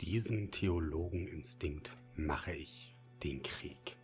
Diesem 0.00 0.50
Theologeninstinkt 0.50 1.96
mache 2.16 2.52
ich 2.52 2.96
den 3.22 3.44
Krieg. 3.44 3.96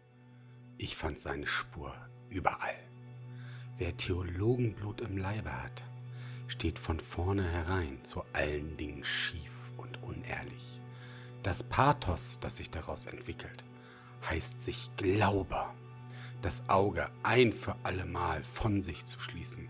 Ich 0.78 0.94
fand 0.94 1.18
seine 1.18 1.48
Spur 1.48 1.92
überall. 2.28 2.78
Wer 3.76 3.96
Theologenblut 3.96 5.00
im 5.00 5.18
Leibe 5.18 5.50
hat, 5.50 5.82
steht 6.46 6.78
von 6.78 7.00
vornherein 7.00 8.04
zu 8.04 8.22
allen 8.32 8.76
Dingen 8.76 9.02
schief 9.02 9.72
und 9.78 10.00
unehrlich. 10.04 10.80
Das 11.42 11.64
Pathos, 11.64 12.38
das 12.40 12.58
sich 12.58 12.70
daraus 12.70 13.06
entwickelt, 13.06 13.64
heißt 14.30 14.62
sich 14.62 14.92
Glaube, 14.96 15.74
das 16.40 16.68
Auge 16.68 17.10
ein 17.24 17.52
für 17.52 17.74
allemal 17.82 18.44
von 18.44 18.80
sich 18.80 19.06
zu 19.06 19.18
schließen, 19.18 19.68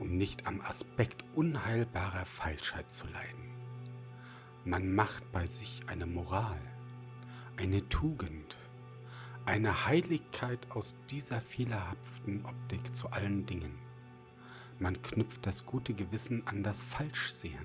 um 0.00 0.16
nicht 0.16 0.48
am 0.48 0.60
Aspekt 0.60 1.24
unheilbarer 1.36 2.24
Falschheit 2.24 2.90
zu 2.90 3.06
leiden. 3.06 3.55
Man 4.66 4.96
macht 4.96 5.30
bei 5.30 5.46
sich 5.46 5.82
eine 5.86 6.06
Moral, 6.06 6.60
eine 7.56 7.88
Tugend, 7.88 8.56
eine 9.44 9.86
Heiligkeit 9.86 10.72
aus 10.72 10.96
dieser 11.08 11.40
fehlerhaften 11.40 12.44
Optik 12.44 12.92
zu 12.92 13.08
allen 13.10 13.46
Dingen. 13.46 13.78
Man 14.80 15.00
knüpft 15.02 15.46
das 15.46 15.66
gute 15.66 15.94
Gewissen 15.94 16.44
an 16.48 16.64
das 16.64 16.82
Falschsehen. 16.82 17.64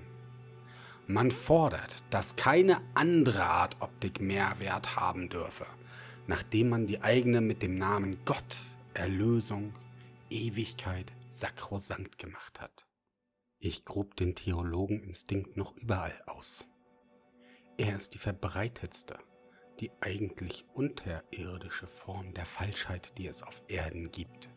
Man 1.08 1.32
fordert, 1.32 2.04
dass 2.10 2.36
keine 2.36 2.80
andere 2.94 3.46
Art 3.46 3.78
Optik 3.80 4.20
mehr 4.20 4.60
Wert 4.60 4.94
haben 4.94 5.28
dürfe, 5.28 5.66
nachdem 6.28 6.68
man 6.68 6.86
die 6.86 7.02
eigene 7.02 7.40
mit 7.40 7.64
dem 7.64 7.74
Namen 7.74 8.16
Gott, 8.24 8.76
Erlösung, 8.94 9.74
Ewigkeit 10.30 11.12
sakrosankt 11.30 12.18
gemacht 12.18 12.60
hat. 12.60 12.86
Ich 13.58 13.84
grub 13.84 14.14
den 14.14 14.36
Theologeninstinkt 14.36 15.56
noch 15.56 15.76
überall 15.76 16.22
aus. 16.26 16.68
Er 17.82 17.96
ist 17.96 18.14
die 18.14 18.18
verbreitetste, 18.18 19.18
die 19.80 19.90
eigentlich 20.00 20.64
unterirdische 20.72 21.88
Form 21.88 22.32
der 22.32 22.46
Falschheit, 22.46 23.18
die 23.18 23.26
es 23.26 23.42
auf 23.42 23.60
Erden 23.66 24.12
gibt. 24.12 24.50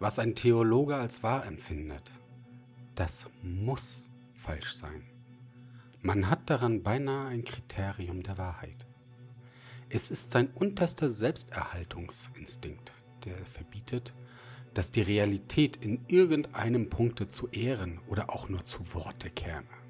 Was 0.00 0.18
ein 0.18 0.34
Theologe 0.34 0.96
als 0.96 1.22
wahr 1.22 1.46
empfindet, 1.46 2.10
das 2.96 3.28
muss 3.40 4.10
falsch 4.34 4.74
sein. 4.74 5.04
Man 6.02 6.28
hat 6.28 6.50
daran 6.50 6.82
beinahe 6.82 7.28
ein 7.28 7.44
Kriterium 7.44 8.24
der 8.24 8.36
Wahrheit. 8.36 8.84
Es 9.88 10.10
ist 10.10 10.32
sein 10.32 10.48
unterster 10.54 11.10
Selbsterhaltungsinstinkt, 11.10 12.94
der 13.24 13.36
verbietet, 13.44 14.12
dass 14.74 14.90
die 14.90 15.02
Realität 15.02 15.76
in 15.76 16.04
irgendeinem 16.08 16.90
Punkte 16.90 17.28
zu 17.28 17.46
Ehren 17.50 18.00
oder 18.08 18.30
auch 18.30 18.48
nur 18.48 18.64
zu 18.64 18.92
Worte 18.92 19.30
käme. 19.30 19.83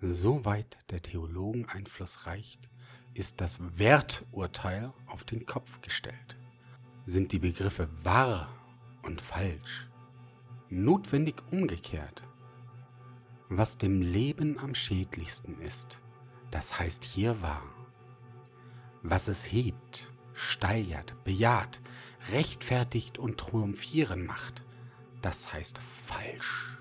Soweit 0.00 0.78
der 0.90 1.02
Theologen 1.02 1.68
Einfluss 1.68 2.26
reicht, 2.26 2.70
ist 3.14 3.40
das 3.40 3.58
Werturteil 3.78 4.92
auf 5.06 5.24
den 5.24 5.44
Kopf 5.44 5.80
gestellt. 5.80 6.36
Sind 7.04 7.32
die 7.32 7.40
Begriffe 7.40 7.88
wahr 8.04 8.48
und 9.02 9.20
falsch 9.20 9.88
notwendig 10.70 11.42
umgekehrt? 11.50 12.22
Was 13.48 13.76
dem 13.76 14.00
Leben 14.00 14.60
am 14.60 14.76
schädlichsten 14.76 15.60
ist, 15.62 16.00
das 16.52 16.78
heißt 16.78 17.02
hier 17.02 17.42
wahr. 17.42 17.64
Was 19.02 19.26
es 19.26 19.50
hebt, 19.50 20.14
steigert, 20.32 21.16
bejaht, 21.24 21.80
rechtfertigt 22.30 23.18
und 23.18 23.38
triumphieren 23.38 24.26
macht, 24.26 24.62
das 25.22 25.52
heißt 25.52 25.80
falsch 26.06 26.77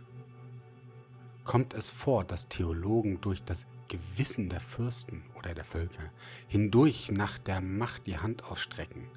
kommt 1.47 1.73
es 1.73 1.89
vor, 1.89 2.25
dass 2.25 2.49
Theologen 2.49 3.21
durch 3.21 3.41
das 3.41 3.65
Gewissen 3.87 4.49
der 4.49 4.59
Fürsten 4.59 5.23
oder 5.37 5.55
der 5.55 5.63
Völker 5.63 6.11
hindurch 6.47 7.09
nach 7.09 7.39
der 7.39 7.61
Macht 7.61 8.05
die 8.05 8.17
Hand 8.17 8.43
ausstrecken, 8.43 9.09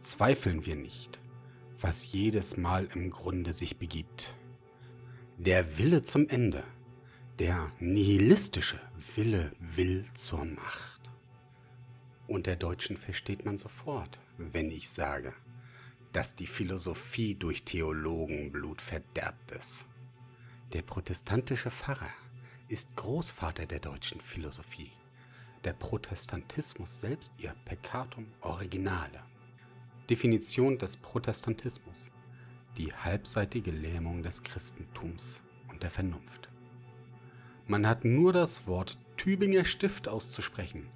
zweifeln 0.00 0.66
wir 0.66 0.76
nicht, 0.76 1.20
was 1.80 2.12
jedes 2.12 2.58
Mal 2.58 2.88
im 2.94 3.10
Grunde 3.10 3.54
sich 3.54 3.78
begibt. 3.78 4.36
Der 5.38 5.78
Wille 5.78 6.02
zum 6.02 6.28
Ende, 6.28 6.62
der 7.38 7.72
nihilistische 7.80 8.80
Wille 9.16 9.52
will 9.58 10.04
zur 10.12 10.44
Macht. 10.44 11.10
Und 12.26 12.46
der 12.46 12.56
Deutschen 12.56 12.98
versteht 12.98 13.46
man 13.46 13.56
sofort, 13.56 14.20
wenn 14.36 14.70
ich 14.70 14.90
sage, 14.90 15.32
dass 16.12 16.34
die 16.34 16.46
Philosophie 16.46 17.34
durch 17.34 17.64
Theologenblut 17.64 18.82
verderbt 18.82 19.52
ist. 19.52 19.87
Der 20.74 20.82
protestantische 20.82 21.70
Pfarrer 21.70 22.10
ist 22.68 22.94
Großvater 22.94 23.64
der 23.64 23.80
deutschen 23.80 24.20
Philosophie. 24.20 24.92
Der 25.64 25.72
Protestantismus 25.72 27.00
selbst 27.00 27.32
ihr 27.38 27.54
Peccatum 27.64 28.26
originale. 28.42 29.22
Definition 30.10 30.76
des 30.76 30.98
Protestantismus. 30.98 32.10
Die 32.76 32.92
halbseitige 32.92 33.70
Lähmung 33.70 34.22
des 34.22 34.42
Christentums 34.42 35.42
und 35.70 35.82
der 35.82 35.90
Vernunft. 35.90 36.50
Man 37.66 37.86
hat 37.86 38.04
nur 38.04 38.34
das 38.34 38.66
Wort 38.66 38.98
Tübinger 39.16 39.64
Stift 39.64 40.06
auszusprechen, 40.06 40.86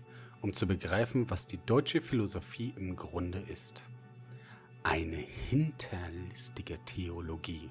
um 0.43 0.53
zu 0.53 0.67
begreifen, 0.67 1.31
was 1.31 1.47
die 1.47 1.65
deutsche 1.65 2.03
Philosophie 2.03 2.75
im 2.77 2.95
Grunde 2.95 3.39
ist. 3.39 3.91
Eine 4.83 5.17
hinterlistige 5.17 6.79
Theologie. 6.85 7.71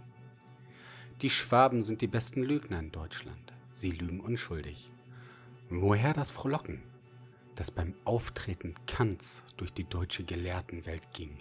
Die 1.21 1.29
Schwaben 1.29 1.83
sind 1.83 2.01
die 2.01 2.07
besten 2.07 2.41
Lügner 2.41 2.79
in 2.79 2.91
Deutschland. 2.91 3.53
Sie 3.69 3.91
lügen 3.91 4.21
unschuldig. 4.21 4.91
Woher 5.69 6.13
das 6.13 6.31
Frohlocken, 6.31 6.81
das 7.53 7.69
beim 7.69 7.93
Auftreten 8.05 8.73
Kants 8.87 9.43
durch 9.55 9.71
die 9.71 9.83
deutsche 9.83 10.23
Gelehrtenwelt 10.23 11.11
ging, 11.13 11.37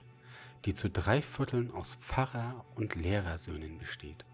die 0.67 0.75
zu 0.75 0.91
drei 0.91 1.23
Vierteln 1.23 1.71
aus 1.71 1.95
Pfarrer- 1.95 2.63
und 2.75 2.95
Lehrersöhnen 2.95 3.79
besteht? 3.79 4.27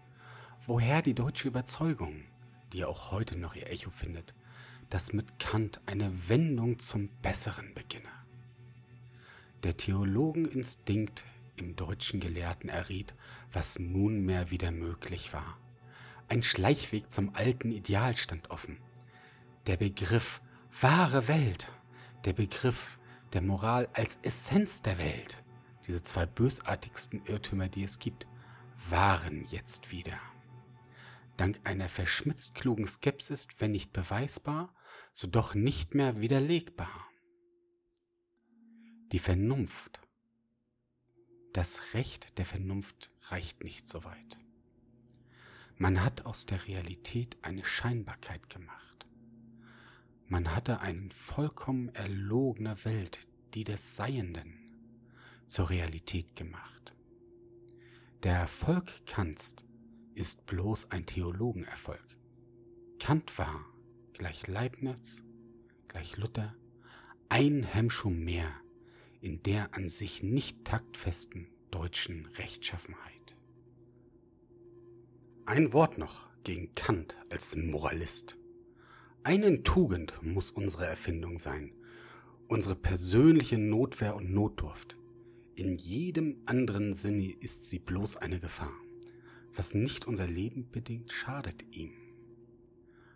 Woher 0.65 1.01
die 1.01 1.13
deutsche 1.13 1.47
Überzeugung, 1.47 2.25
die 2.73 2.83
auch 2.83 3.11
heute 3.11 3.37
noch 3.37 3.55
ihr 3.55 3.69
Echo 3.69 3.89
findet, 3.89 4.33
dass 4.89 5.13
mit 5.13 5.39
Kant 5.39 5.79
eine 5.85 6.11
Wendung 6.27 6.77
zum 6.77 7.07
Besseren 7.21 7.73
beginne? 7.73 8.09
Der 9.63 9.77
Theologeninstinkt 9.77 11.23
im 11.57 11.75
deutschen 11.75 12.19
Gelehrten 12.19 12.69
erriet, 12.69 13.15
was 13.51 13.79
nunmehr 13.79 14.51
wieder 14.51 14.71
möglich 14.71 15.33
war. 15.33 15.59
Ein 16.29 16.43
Schleichweg 16.43 17.11
zum 17.11 17.35
alten 17.35 17.71
Ideal 17.71 18.15
stand 18.15 18.49
offen. 18.51 18.77
Der 19.65 19.77
Begriff 19.77 20.41
wahre 20.81 21.27
Welt, 21.27 21.73
der 22.25 22.33
Begriff 22.33 22.99
der 23.33 23.41
Moral 23.41 23.89
als 23.93 24.17
Essenz 24.23 24.81
der 24.81 24.97
Welt, 24.97 25.43
diese 25.85 26.03
zwei 26.03 26.25
bösartigsten 26.25 27.23
Irrtümer, 27.25 27.69
die 27.69 27.83
es 27.83 27.99
gibt, 27.99 28.27
waren 28.89 29.45
jetzt 29.45 29.91
wieder. 29.91 30.19
Dank 31.37 31.59
einer 31.63 31.87
verschmitzt 31.87 32.55
klugen 32.55 32.87
Skepsis, 32.87 33.47
wenn 33.59 33.71
nicht 33.71 33.93
beweisbar, 33.93 34.73
so 35.13 35.27
doch 35.27 35.53
nicht 35.55 35.93
mehr 35.93 36.19
widerlegbar. 36.19 37.07
Die 39.11 39.19
Vernunft 39.19 40.01
das 41.57 41.95
Recht 41.95 42.37
der 42.37 42.45
Vernunft 42.45 43.09
reicht 43.29 43.63
nicht 43.63 43.89
so 43.89 44.03
weit. 44.03 44.37
Man 45.75 46.03
hat 46.03 46.27
aus 46.27 46.45
der 46.45 46.67
Realität 46.67 47.35
eine 47.41 47.63
Scheinbarkeit 47.63 48.47
gemacht. 48.51 49.07
Man 50.27 50.55
hatte 50.55 50.81
eine 50.81 51.09
vollkommen 51.09 51.89
erlogene 51.95 52.85
Welt, 52.85 53.27
die 53.55 53.63
des 53.63 53.95
Seienden, 53.95 54.53
zur 55.47 55.71
Realität 55.71 56.35
gemacht. 56.35 56.95
Der 58.21 58.35
Erfolg 58.35 59.07
Kants 59.07 59.55
ist 60.13 60.45
bloß 60.45 60.91
ein 60.91 61.07
Theologenerfolg. 61.07 62.17
Kant 62.99 63.35
war, 63.39 63.65
gleich 64.13 64.45
Leibniz, 64.45 65.23
gleich 65.87 66.17
Luther, 66.17 66.53
ein 67.29 67.63
Hemmschuh 67.63 68.11
mehr 68.11 68.53
in 69.21 69.41
der 69.43 69.73
an 69.75 69.89
sich 69.89 70.23
nicht 70.23 70.65
taktfesten 70.65 71.47
deutschen 71.71 72.25
Rechtschaffenheit. 72.37 73.35
Ein 75.45 75.73
Wort 75.73 75.97
noch 75.97 76.27
gegen 76.43 76.73
Kant 76.75 77.17
als 77.29 77.55
Moralist. 77.55 78.37
Eine 79.23 79.63
Tugend 79.63 80.13
muss 80.21 80.51
unsere 80.51 80.85
Erfindung 80.85 81.39
sein, 81.39 81.73
unsere 82.47 82.75
persönliche 82.75 83.57
Notwehr 83.57 84.15
und 84.15 84.31
Notdurft. 84.31 84.97
In 85.55 85.77
jedem 85.77 86.41
anderen 86.45 86.93
Sinne 86.93 87.31
ist 87.39 87.67
sie 87.67 87.79
bloß 87.79 88.17
eine 88.17 88.39
Gefahr. 88.39 88.73
Was 89.53 89.73
nicht 89.73 90.05
unser 90.05 90.27
Leben 90.27 90.69
bedingt, 90.71 91.11
schadet 91.11 91.75
ihm. 91.75 91.93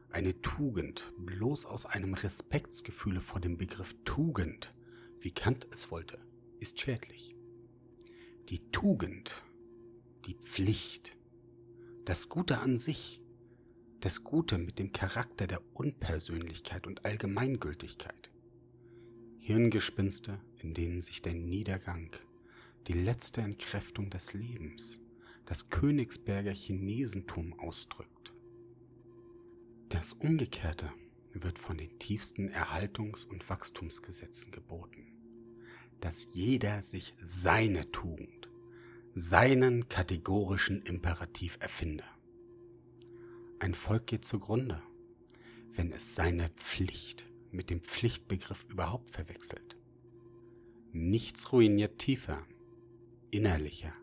Eine 0.09 0.41
Tugend 0.41 1.13
bloß 1.17 1.65
aus 1.65 1.85
einem 1.85 2.13
Respektsgefühle 2.15 3.21
vor 3.21 3.39
dem 3.39 3.57
Begriff 3.57 3.95
Tugend 4.03 4.73
wie 5.21 5.31
Kant 5.31 5.67
es 5.71 5.91
wollte, 5.91 6.19
ist 6.59 6.79
schädlich. 6.79 7.35
Die 8.49 8.71
Tugend, 8.71 9.43
die 10.25 10.33
Pflicht, 10.35 11.17
das 12.05 12.29
Gute 12.29 12.59
an 12.59 12.77
sich, 12.77 13.21
das 13.99 14.23
Gute 14.23 14.57
mit 14.57 14.79
dem 14.79 14.91
Charakter 14.91 15.45
der 15.45 15.61
Unpersönlichkeit 15.73 16.87
und 16.87 17.05
Allgemeingültigkeit. 17.05 18.31
Hirngespinste, 19.39 20.39
in 20.57 20.73
denen 20.73 21.01
sich 21.01 21.21
der 21.21 21.33
Niedergang, 21.33 22.11
die 22.87 22.93
letzte 22.93 23.41
Entkräftung 23.41 24.09
des 24.09 24.33
Lebens, 24.33 24.99
das 25.45 25.69
Königsberger 25.69 26.53
Chinesentum 26.53 27.59
ausdrückt. 27.59 28.33
Das 29.89 30.13
Umgekehrte 30.13 30.91
wird 31.33 31.59
von 31.59 31.77
den 31.77 31.97
tiefsten 31.99 32.49
Erhaltungs- 32.49 33.27
und 33.27 33.49
Wachstumsgesetzen 33.49 34.51
geboten, 34.51 35.10
dass 36.01 36.27
jeder 36.31 36.83
sich 36.83 37.13
seine 37.23 37.89
Tugend, 37.91 38.49
seinen 39.15 39.87
kategorischen 39.87 40.81
Imperativ 40.81 41.57
erfinde. 41.61 42.03
Ein 43.59 43.73
Volk 43.73 44.07
geht 44.07 44.25
zugrunde, 44.25 44.81
wenn 45.71 45.91
es 45.91 46.15
seine 46.15 46.49
Pflicht 46.49 47.27
mit 47.51 47.69
dem 47.69 47.81
Pflichtbegriff 47.81 48.65
überhaupt 48.69 49.11
verwechselt. 49.11 49.77
Nichts 50.91 51.51
ruiniert 51.53 51.99
tiefer, 51.99 52.45
innerlicher 53.29 53.93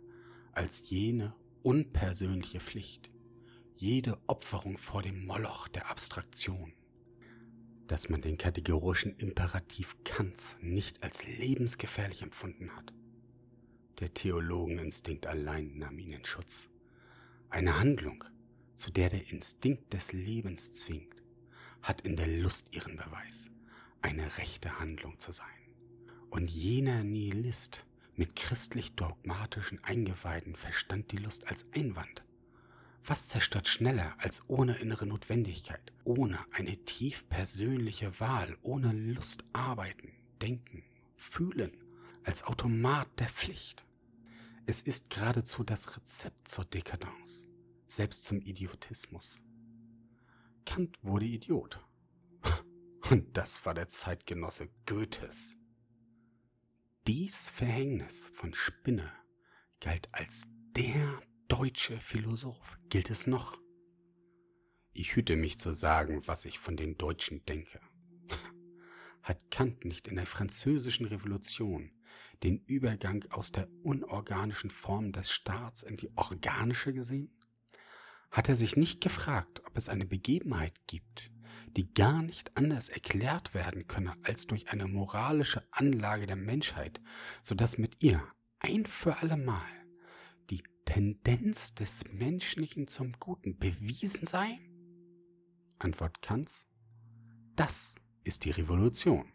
als 0.53 0.89
jene 0.91 1.35
unpersönliche 1.62 2.61
Pflicht, 2.61 3.11
jede 3.77 4.19
Opferung 4.27 4.79
vor 4.79 5.03
dem 5.03 5.27
Moloch 5.27 5.69
der 5.69 5.91
Abstraktion, 5.91 6.73
dass 7.88 8.08
man 8.08 8.20
den 8.20 8.38
kategorischen 8.38 9.17
Imperativ 9.17 9.96
Kants 10.05 10.56
nicht 10.61 11.02
als 11.02 11.26
lebensgefährlich 11.26 12.23
empfunden 12.23 12.70
hat. 12.76 12.93
Der 13.99 14.14
Theologeninstinkt 14.14 15.26
allein 15.26 15.79
nahm 15.79 15.99
ihn 15.99 16.12
in 16.12 16.25
Schutz. 16.25 16.70
Eine 17.50 17.81
Handlung, 17.81 18.23
zu 18.76 18.93
der 18.93 19.08
der 19.08 19.32
Instinkt 19.32 19.93
des 19.93 20.12
Lebens 20.12 20.70
zwingt, 20.73 21.25
hat 21.82 22.02
in 22.02 22.14
der 22.17 22.29
Lust 22.29 22.75
ihren 22.75 22.96
Beweis, 22.96 23.50
eine 24.02 24.38
rechte 24.38 24.79
Handlung 24.79 25.19
zu 25.19 25.32
sein. 25.32 25.46
Und 26.31 26.49
jener 26.49 27.02
Nihilist 27.02 27.87
mit 28.14 28.37
christlich-dogmatischen 28.37 29.82
Eingeweiden 29.82 30.55
verstand 30.55 31.11
die 31.11 31.17
Lust 31.17 31.49
als 31.49 31.67
Einwand. 31.73 32.23
Was 33.05 33.29
zerstört 33.29 33.69
schneller 33.69 34.15
als 34.19 34.43
ohne 34.49 34.77
innere 34.77 35.06
Notwendigkeit, 35.06 35.93
ohne 36.05 36.39
eine 36.53 36.77
tief 36.85 37.29
persönliche 37.29 38.21
Wahl, 38.21 38.56
ohne 38.62 38.93
Lust 38.93 39.45
arbeiten, 39.53 40.12
denken, 40.43 40.85
fühlen, 41.17 41.73
als 42.25 42.45
Automat 42.45 43.09
der 43.19 43.29
Pflicht? 43.29 43.87
Es 44.67 44.83
ist 44.83 45.09
geradezu 45.09 45.65
das 45.65 45.97
Rezept 45.97 46.47
zur 46.47 46.67
Dekadence, 46.67 47.49
selbst 47.87 48.27
zum 48.27 48.41
Idiotismus. 48.43 49.43
Kant 50.67 50.99
wurde 51.03 51.25
Idiot. 51.25 51.81
Und 53.11 53.35
das 53.35 53.65
war 53.65 53.73
der 53.73 53.89
Zeitgenosse 53.89 54.69
Goethes. 54.85 55.56
Dies 57.06 57.49
Verhängnis 57.49 58.31
von 58.35 58.53
Spinne 58.53 59.11
galt 59.81 60.11
als 60.12 60.47
der 60.77 61.19
deutsche 61.49 61.99
Philosoph. 61.99 62.79
Gilt 62.91 63.09
es 63.09 63.27
noch? 63.27 63.59
Ich 64.93 65.17
hüte 65.17 65.35
mich 65.35 65.59
zu 65.59 65.73
sagen, 65.73 66.23
was 66.27 66.45
ich 66.45 66.59
von 66.59 66.77
den 66.77 66.99
Deutschen 66.99 67.43
denke. 67.47 67.81
Hat 69.23 69.50
Kant 69.50 69.87
nicht 69.87 70.09
in 70.09 70.17
der 70.17 70.27
französischen 70.27 71.06
Revolution 71.06 71.91
den 72.43 72.59
Übergang 72.67 73.25
aus 73.31 73.50
der 73.50 73.67
unorganischen 73.83 74.71
Form 74.71 75.11
des 75.12 75.31
Staats 75.31 75.83
in 75.83 75.97
die 75.97 76.11
organische 76.17 76.93
gesehen? 76.93 77.35
Hat 78.31 78.51
er 78.51 78.55
sich 78.55 78.77
nicht 78.77 79.01
gefragt, 79.01 79.62
ob 79.65 79.77
es 79.79 79.89
eine 79.89 80.05
Begebenheit 80.05 80.87
gibt, 80.87 81.33
die 81.79 81.94
gar 81.94 82.21
nicht 82.21 82.59
anders 82.59 82.91
erklärt 82.91 83.55
werden 83.55 83.87
könne 83.87 84.15
als 84.23 84.47
durch 84.47 84.69
eine 84.69 84.87
moralische 84.87 85.67
Anlage 85.71 86.27
der 86.27 86.37
Menschheit, 86.37 87.01
so 87.43 87.55
dass 87.55 87.79
mit 87.79 88.03
ihr 88.03 88.23
ein 88.61 88.85
für 88.85 89.17
allemal 89.23 89.78
Tendenz 90.88 91.75
des 91.75 92.02
Menschlichen 92.12 92.88
zum 92.88 93.12
Guten 93.20 93.58
bewiesen 93.58 94.26
sei? 94.26 94.58
Antwort 95.79 96.23
Kants, 96.23 96.67
das 97.56 97.94
ist 98.25 98.46
die 98.46 98.52
Revolution. 98.52 99.31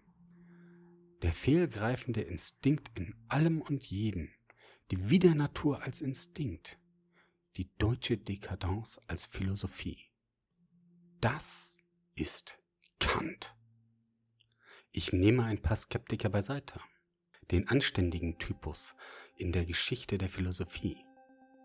Der 1.22 1.32
fehlgreifende 1.32 2.22
Instinkt 2.22 2.98
in 2.98 3.14
allem 3.28 3.62
und 3.62 3.86
jeden, 3.86 4.34
die 4.90 5.12
Widernatur 5.12 5.84
als 5.84 6.02
Instinkt, 6.02 6.80
die 7.56 7.70
deutsche 7.78 8.18
Dekadence 8.18 9.00
als 9.06 9.28
Philosophie. 9.28 10.00
Das 11.22 11.78
ist 12.16 12.58
Kant. 12.98 13.56
Ich 14.92 15.14
nehme 15.14 15.44
ein 15.44 15.62
paar 15.62 15.78
Skeptiker 15.78 16.30
beiseite. 16.30 16.82
Den 17.52 17.68
anständigen 17.68 18.40
Typus 18.40 18.96
in 19.38 19.52
der 19.52 19.68
Geschichte 19.68 20.18
der 20.18 20.30
Philosophie. 20.30 20.98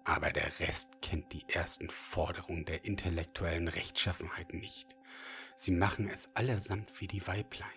Aber 0.08 0.30
der 0.30 0.58
Rest 0.58 1.02
kennt 1.02 1.34
die 1.34 1.44
ersten 1.48 1.90
Forderungen 1.90 2.64
der 2.64 2.86
intellektuellen 2.86 3.68
Rechtschaffenheit 3.68 4.54
nicht. 4.54 4.96
Sie 5.54 5.70
machen 5.70 6.08
es 6.08 6.30
allesamt 6.32 7.02
wie 7.02 7.06
die 7.06 7.26
Weiblein. 7.26 7.68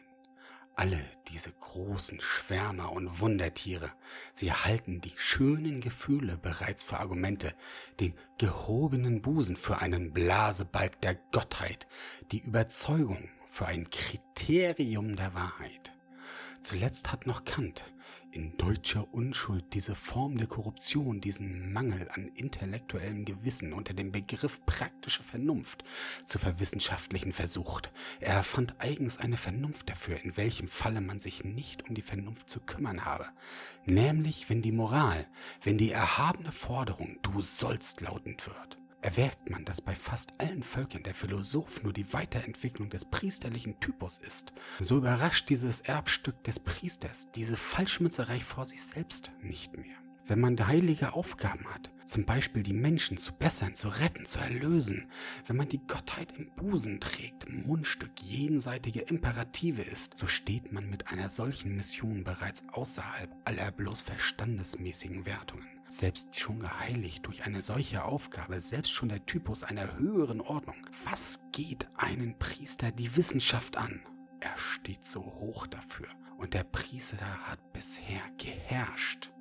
Alle 0.78 1.04
diese 1.28 1.52
großen 1.52 2.22
Schwärmer 2.22 2.94
und 2.94 3.20
Wundertiere, 3.20 3.92
sie 4.34 4.54
halten 4.54 5.02
die 5.02 5.12
schönen 5.18 5.82
Gefühle 5.82 6.38
bereits 6.38 6.84
für 6.86 7.02
Argumente, 7.02 7.54
den 8.00 8.14
gehobenen 8.38 9.22
Busen 9.22 9.58
für 9.58 9.80
einen 9.80 10.14
Blasebalg 10.14 11.02
der 11.02 11.16
Gottheit, 11.34 11.86
die 12.32 12.40
Überzeugung 12.40 13.28
für 13.52 13.66
ein 13.66 13.90
Kriterium 13.90 15.18
der 15.18 15.34
Wahrheit. 15.34 15.92
Zuletzt 16.62 17.12
hat 17.12 17.28
noch 17.28 17.44
Kant 17.44 17.92
in 18.32 18.56
deutscher 18.58 19.14
Unschuld 19.14 19.64
diese 19.74 19.96
Form 19.96 20.38
der 20.38 20.48
Korruption, 20.48 21.22
diesen 21.22 21.72
Mangel 21.72 22.10
an 22.10 22.30
intellektuellem 22.36 23.26
Gewissen 23.26 23.74
unter 23.74 23.94
dem 23.94 24.12
Begriff 24.12 24.66
praktische 24.66 25.24
Vernunft 25.24 25.84
zu 26.24 26.40
verwissenschaftlichen 26.40 27.34
versucht. 27.34 27.92
Er 28.20 28.34
erfand 28.36 28.76
eigens 28.80 29.18
eine 29.18 29.38
Vernunft 29.38 29.90
dafür, 29.90 30.22
in 30.24 30.38
welchem 30.38 30.68
Falle 30.68 31.02
man 31.02 31.20
sich 31.20 31.44
nicht 31.44 31.88
um 31.88 31.96
die 31.96 32.02
Vernunft 32.02 32.50
zu 32.50 32.60
kümmern 32.60 33.06
habe. 33.06 33.28
Nämlich, 33.86 34.50
wenn 34.50 34.62
die 34.62 34.72
Moral, 34.72 35.28
wenn 35.62 35.78
die 35.78 35.92
erhabene 35.92 36.52
Forderung 36.52 37.18
du 37.22 37.42
sollst 37.42 38.02
lautend 38.02 38.48
wird 38.48 38.81
erwägt 39.02 39.50
man, 39.50 39.66
dass 39.66 39.82
bei 39.82 39.96
fast 39.96 40.40
allen 40.40 40.64
Völkern 40.64 41.04
der 41.04 41.16
Philosoph 41.16 41.84
nur 41.84 41.94
die 41.94 42.14
Weiterentwicklung 42.14 42.90
des 42.90 43.06
priesterlichen 43.06 43.80
Typus 43.80 44.18
ist, 44.18 44.54
so 44.80 44.98
überrascht 44.98 45.50
dieses 45.50 45.82
Erbstück 45.82 46.44
des 46.44 46.60
Priesters 46.60 47.32
diese 47.32 47.58
Falschmützerei 47.58 48.40
vor 48.40 48.66
sich 48.66 48.84
selbst 48.84 49.32
nicht 49.42 49.78
mehr. 49.78 49.96
Wenn 50.28 50.40
man 50.40 50.68
heilige 50.68 51.14
Aufgaben 51.14 51.66
hat, 51.74 51.92
zum 52.06 52.26
Beispiel 52.26 52.62
die 52.62 52.74
Menschen 52.74 53.18
zu 53.18 53.34
bessern, 53.34 53.74
zu 53.74 53.90
retten, 53.90 54.26
zu 54.26 54.40
erlösen, 54.40 55.10
wenn 55.48 55.58
man 55.58 55.68
die 55.68 55.86
Gottheit 55.88 56.34
im 56.38 56.52
Busen 56.52 57.00
trägt, 57.00 57.52
Mundstück 57.52 58.12
jenseitige 58.22 59.02
Imperative 59.02 59.82
ist, 59.82 60.18
so 60.18 60.28
steht 60.28 60.72
man 60.72 60.90
mit 60.90 61.08
einer 61.08 61.30
solchen 61.30 61.76
Mission 61.76 62.24
bereits 62.24 62.64
außerhalb 62.72 63.30
aller 63.46 63.72
bloß 63.72 64.02
verstandesmäßigen 64.02 65.26
Wertungen 65.26 65.81
selbst 65.92 66.40
schon 66.40 66.60
geheiligt 66.60 67.26
durch 67.26 67.44
eine 67.44 67.62
solche 67.62 68.06
Aufgabe, 68.06 68.62
selbst 68.62 68.92
schon 68.92 69.10
der 69.10 69.26
Typus 69.26 69.64
einer 69.64 69.98
höheren 69.98 70.42
Ordnung. 70.42 70.78
Was 71.04 71.42
geht 71.52 71.88
einen 71.96 72.38
Priester 72.40 72.92
die 72.92 73.16
Wissenschaft 73.16 73.78
an? 73.78 74.02
Er 74.40 74.58
steht 74.58 75.06
so 75.06 75.22
hoch 75.24 75.68
dafür. 75.68 76.08
Und 76.38 76.54
der 76.54 76.64
Priester 76.64 77.48
hat 77.48 77.74
bisher 77.74 78.22
geherrscht. 78.38 79.32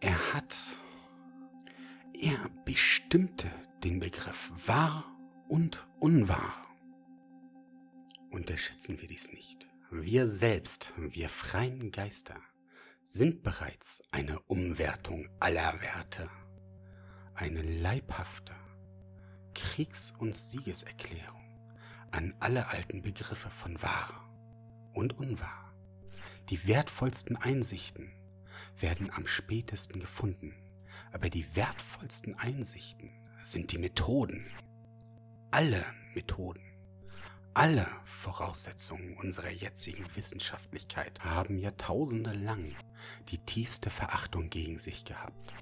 Er 0.00 0.34
hat, 0.34 0.56
er 2.12 2.48
bestimmte 2.64 3.48
den 3.84 4.00
Begriff 4.00 4.52
wahr 4.66 5.04
und 5.48 5.86
unwahr. 6.00 6.66
Unterschätzen 8.30 9.00
wir 9.00 9.08
dies 9.08 9.32
nicht. 9.32 9.68
Wir 9.90 10.26
selbst, 10.26 10.92
wir 10.96 11.28
freien 11.28 11.92
Geister, 11.92 12.36
sind 13.12 13.42
bereits 13.42 14.02
eine 14.10 14.38
Umwertung 14.40 15.28
aller 15.40 15.80
Werte, 15.80 16.28
eine 17.34 17.62
leibhafte 17.62 18.54
Kriegs- 19.54 20.12
und 20.18 20.36
Siegeserklärung 20.36 21.40
an 22.10 22.34
alle 22.38 22.68
alten 22.68 23.00
Begriffe 23.00 23.48
von 23.48 23.80
wahr 23.82 24.28
und 24.92 25.18
unwahr. 25.18 25.72
Die 26.50 26.68
wertvollsten 26.68 27.36
Einsichten 27.36 28.12
werden 28.78 29.10
am 29.10 29.26
spätesten 29.26 30.00
gefunden, 30.00 30.54
aber 31.10 31.30
die 31.30 31.56
wertvollsten 31.56 32.34
Einsichten 32.34 33.10
sind 33.42 33.72
die 33.72 33.78
Methoden. 33.78 34.50
Alle 35.50 35.84
Methoden 36.14 36.67
alle 37.58 37.88
Voraussetzungen 38.04 39.16
unserer 39.16 39.50
jetzigen 39.50 40.06
Wissenschaftlichkeit 40.14 41.24
haben 41.24 41.58
Jahrtausende 41.58 42.32
lang 42.32 42.76
die 43.30 43.38
tiefste 43.38 43.90
Verachtung 43.90 44.48
gegen 44.48 44.78
sich 44.78 45.04
gehabt. 45.04 45.54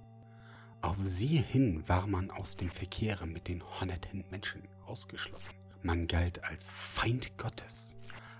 Auf 0.82 0.98
sie 1.00 1.38
hin 1.40 1.84
war 1.86 2.06
man 2.06 2.30
aus 2.30 2.54
dem 2.58 2.70
Verkehre 2.70 3.26
mit 3.26 3.48
den 3.48 3.62
honnetten 3.62 4.26
Menschen, 4.30 4.68
ausgeschlossen. 4.84 5.54
Man 5.82 6.06
galt 6.06 6.44
als 6.44 6.68
Feind 6.68 7.38
Gottes, 7.38 7.96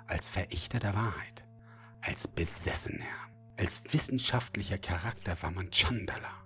als 0.07 0.29
Verächter 0.29 0.79
der 0.79 0.95
Wahrheit, 0.95 1.43
als 2.03 2.29
Besessener, 2.29 3.07
als 3.57 3.81
wissenschaftlicher 3.91 4.77
Charakter 4.77 5.35
war 5.41 5.51
man 5.51 5.71
Chandala. 5.71 6.45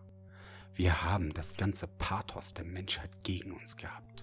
Wir 0.75 1.03
haben 1.03 1.35
das 1.35 1.57
ganze 1.57 1.89
Pathos 1.89 2.55
der 2.55 2.67
Menschheit 2.67 3.11
gegen 3.25 3.51
uns 3.51 3.77
gehabt. 3.77 4.23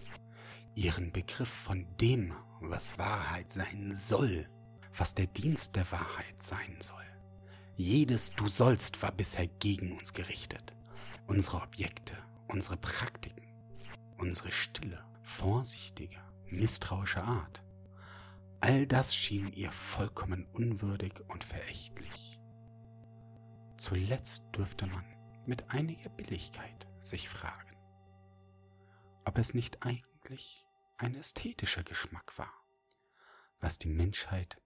Ihren 0.73 1.11
Begriff 1.11 1.49
von 1.49 1.85
dem, 1.97 2.33
was 2.61 2.97
Wahrheit 2.97 3.51
sein 3.51 3.93
soll, 3.93 4.47
was 4.95 5.13
der 5.13 5.27
Dienst 5.27 5.75
der 5.75 5.89
Wahrheit 5.91 6.41
sein 6.41 6.77
soll. 6.79 7.05
Jedes 7.75 8.31
Du 8.31 8.47
sollst 8.47 9.01
war 9.03 9.11
bisher 9.11 9.47
gegen 9.47 9.97
uns 9.97 10.13
gerichtet. 10.13 10.75
Unsere 11.27 11.61
Objekte, 11.61 12.17
unsere 12.47 12.77
Praktiken, 12.77 13.47
unsere 14.17 14.51
stille, 14.51 15.03
vorsichtige, 15.21 16.17
misstrauische 16.49 17.21
Art. 17.21 17.63
All 18.59 18.87
das 18.87 19.15
schien 19.15 19.53
ihr 19.53 19.71
vollkommen 19.71 20.47
unwürdig 20.53 21.21
und 21.27 21.43
verächtlich. 21.43 22.39
Zuletzt 23.77 24.43
dürfte 24.55 24.87
man 24.87 25.05
mit 25.45 25.69
einiger 25.69 26.09
Billigkeit 26.09 26.87
sich 26.99 27.29
fragen, 27.29 27.77
ob 29.25 29.37
es 29.37 29.53
nicht 29.53 29.85
eigentlich 29.85 30.66
ein 30.97 31.15
ästhetischer 31.15 31.83
Geschmack 31.83 32.37
war, 32.37 32.51
was 33.59 33.77
die 33.77 33.89
Menschheit 33.89 34.61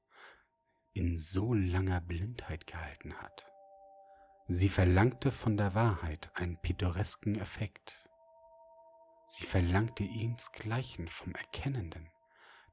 in 0.94 1.18
so 1.18 1.54
langer 1.54 2.02
Blindheit 2.02 2.68
gehalten 2.68 3.14
hat. 3.16 3.52
Sie 4.48 4.70
verlangte 4.70 5.32
von 5.32 5.56
der 5.56 5.76
Wahrheit 5.76 6.32
einen 6.34 6.58
pittoresken 6.58 7.40
Effekt. 7.40 8.10
Sie 9.28 9.46
verlangte 9.46 10.04
ihnsgleichen 10.04 11.08
vom 11.08 11.34
Erkennenden, 11.34 12.10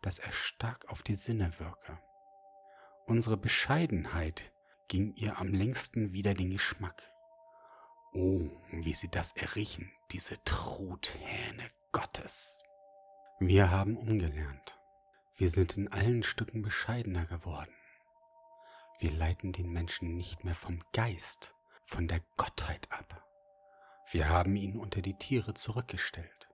dass 0.02 0.18
er 0.18 0.32
stark 0.32 0.88
auf 0.88 1.02
die 1.02 1.14
Sinne 1.14 1.58
wirke. 1.58 2.00
Unsere 3.06 3.36
Bescheidenheit 3.36 4.52
ging 4.88 5.14
ihr 5.14 5.38
am 5.38 5.48
längsten 5.48 6.12
wider 6.12 6.34
den 6.34 6.50
Geschmack. 6.50 7.10
Oh, 8.12 8.50
wie 8.72 8.94
sie 8.94 9.08
das 9.08 9.32
erriechen, 9.32 9.92
diese 10.10 10.42
Truthähne 10.44 11.68
Gottes. 11.92 12.62
Wir 13.40 13.70
haben 13.70 13.96
umgelernt. 13.96 14.80
Wir 15.36 15.48
sind 15.48 15.76
in 15.76 15.86
allen 15.86 16.24
Stücken 16.24 16.60
bescheidener 16.60 17.24
geworden. 17.24 17.72
Wir 18.98 19.12
leiten 19.12 19.52
den 19.52 19.70
Menschen 19.70 20.16
nicht 20.16 20.42
mehr 20.42 20.56
vom 20.56 20.82
Geist, 20.92 21.54
von 21.84 22.08
der 22.08 22.20
Gottheit 22.36 22.90
ab. 22.90 23.24
Wir 24.10 24.28
haben 24.28 24.56
ihn 24.56 24.76
unter 24.76 25.02
die 25.02 25.14
Tiere 25.14 25.54
zurückgestellt. 25.54 26.48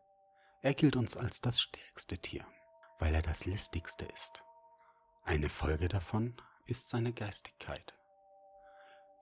Er 0.61 0.75
gilt 0.75 0.97
uns 0.97 1.17
als 1.17 1.41
das 1.41 1.59
stärkste 1.59 2.19
Tier, 2.19 2.47
weil 2.99 3.15
er 3.15 3.23
das 3.23 3.47
listigste 3.47 4.05
ist. 4.05 4.45
Eine 5.23 5.49
Folge 5.49 5.89
davon 5.89 6.37
ist 6.67 6.91
seine 6.91 7.15
Geistigkeit. 7.15 7.95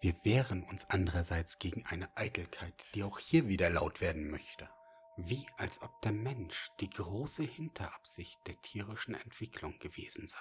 Wir 0.01 0.17
wehren 0.25 0.65
uns 0.65 0.91
andererseits 0.91 1.61
gegen 1.61 1.87
eine 1.87 2.09
Eitelkeit, 2.17 2.89
die 2.97 3.05
auch 3.05 3.21
hier 3.21 3.47
wieder 3.47 3.71
laut 3.71 4.01
werden 4.01 4.33
möchte, 4.33 4.69
wie 5.17 5.47
als 5.57 5.83
ob 5.83 6.01
der 6.03 6.13
Mensch 6.13 6.71
die 6.81 6.91
große 6.91 7.43
Hinterabsicht 7.43 8.39
der 8.47 8.61
tierischen 8.63 9.15
Entwicklung 9.15 9.79
gewesen 9.79 10.27
sei. 10.27 10.39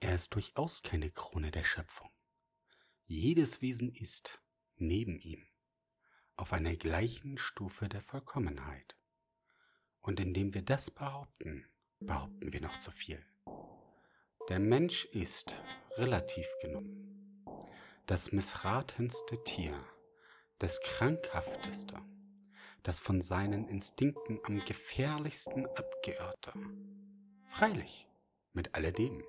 Er 0.00 0.14
ist 0.14 0.34
durchaus 0.34 0.82
keine 0.82 1.10
Krone 1.10 1.50
der 1.50 1.64
Schöpfung. 1.64 2.10
Jedes 3.06 3.62
Wesen 3.62 3.92
ist, 3.92 4.42
neben 4.76 5.18
ihm, 5.18 5.46
auf 6.36 6.52
einer 6.52 6.76
gleichen 6.76 7.36
Stufe 7.38 7.88
der 7.88 8.00
Vollkommenheit. 8.00 8.96
Und 10.00 10.20
indem 10.20 10.54
wir 10.54 10.62
das 10.62 10.90
behaupten, 10.90 11.66
behaupten 12.00 12.52
wir 12.52 12.60
noch 12.60 12.78
zu 12.78 12.92
viel. 12.92 13.24
Der 14.48 14.60
Mensch 14.60 15.04
ist, 15.06 15.62
relativ 15.96 16.46
genommen, 16.60 17.44
das 18.06 18.30
missratenste 18.32 19.42
Tier, 19.44 19.84
das 20.58 20.80
krankhafteste, 20.80 22.00
das 22.82 23.00
von 23.00 23.20
seinen 23.20 23.68
Instinkten 23.68 24.40
am 24.44 24.58
gefährlichsten 24.64 25.66
abgeirrte. 25.66 26.52
Freilich, 27.44 28.08
mit 28.52 28.74
alledem 28.74 29.22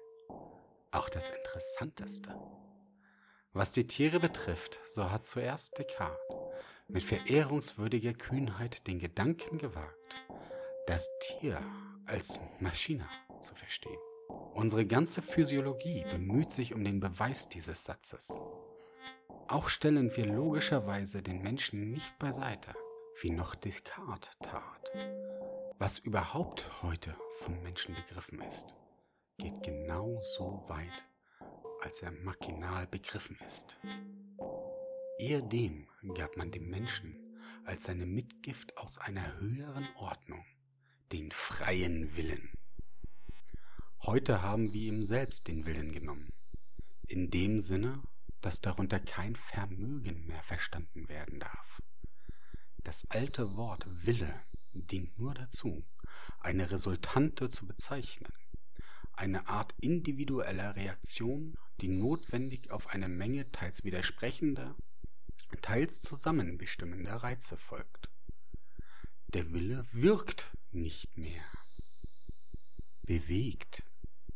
auch 0.91 1.09
das 1.09 1.29
Interessanteste. 1.29 2.35
Was 3.53 3.71
die 3.71 3.87
Tiere 3.87 4.19
betrifft, 4.19 4.79
so 4.91 5.11
hat 5.11 5.25
zuerst 5.25 5.77
Descartes 5.77 6.17
mit 6.87 7.03
verehrungswürdiger 7.03 8.13
Kühnheit 8.13 8.87
den 8.87 8.99
Gedanken 8.99 9.59
gewagt, 9.59 10.25
das 10.87 11.09
Tier 11.19 11.61
als 12.05 12.39
Maschine 12.59 13.07
zu 13.41 13.53
verstehen. 13.53 13.99
Unsere 14.53 14.85
ganze 14.85 15.21
Physiologie 15.21 16.03
bemüht 16.09 16.51
sich 16.51 16.73
um 16.73 16.83
den 16.83 16.99
Beweis 16.99 17.47
dieses 17.47 17.83
Satzes. 17.83 18.41
Auch 19.47 19.69
stellen 19.69 20.15
wir 20.15 20.25
logischerweise 20.25 21.21
den 21.21 21.41
Menschen 21.41 21.91
nicht 21.91 22.17
beiseite, 22.19 22.73
wie 23.21 23.31
noch 23.31 23.55
Descartes 23.55 24.31
tat. 24.41 24.91
Was 25.77 25.99
überhaupt 25.99 26.83
heute 26.83 27.15
vom 27.39 27.61
Menschen 27.61 27.95
begriffen 27.95 28.41
ist, 28.41 28.75
geht 29.37 29.63
genau 29.63 30.19
so 30.19 30.63
weit, 30.67 31.05
als 31.81 32.01
er 32.01 32.11
machinal 32.11 32.87
begriffen 32.87 33.37
ist. 33.45 33.79
Ehedem 35.19 35.87
gab 36.15 36.37
man 36.37 36.51
dem 36.51 36.69
Menschen 36.69 37.15
als 37.65 37.83
seine 37.83 38.05
Mitgift 38.05 38.77
aus 38.77 38.97
einer 38.97 39.39
höheren 39.39 39.87
Ordnung 39.95 40.45
den 41.11 41.31
freien 41.31 42.15
Willen. 42.15 42.49
Heute 44.03 44.41
haben 44.41 44.71
wir 44.71 44.81
ihm 44.93 45.03
selbst 45.03 45.47
den 45.47 45.65
Willen 45.65 45.91
genommen, 45.91 46.31
in 47.07 47.29
dem 47.29 47.59
Sinne, 47.59 48.01
dass 48.41 48.61
darunter 48.61 48.99
kein 48.99 49.35
Vermögen 49.35 50.25
mehr 50.25 50.41
verstanden 50.43 51.09
werden 51.09 51.39
darf. 51.39 51.81
Das 52.83 53.05
alte 53.09 53.55
Wort 53.57 53.85
Wille 54.05 54.33
dient 54.73 55.19
nur 55.19 55.33
dazu, 55.33 55.83
eine 56.39 56.71
Resultante 56.71 57.49
zu 57.49 57.67
bezeichnen, 57.67 58.31
eine 59.13 59.47
Art 59.47 59.75
individueller 59.81 60.75
Reaktion, 60.75 61.57
die 61.81 61.89
notwendig 61.89 62.71
auf 62.71 62.87
eine 62.87 63.09
Menge 63.09 63.51
teils 63.51 63.83
widersprechender, 63.83 64.75
teils 65.61 66.01
zusammenbestimmender 66.01 67.15
Reize 67.15 67.57
folgt. 67.57 68.09
Der 69.33 69.51
Wille 69.51 69.85
wirkt 69.91 70.55
nicht 70.71 71.17
mehr, 71.17 71.43
bewegt 73.03 73.83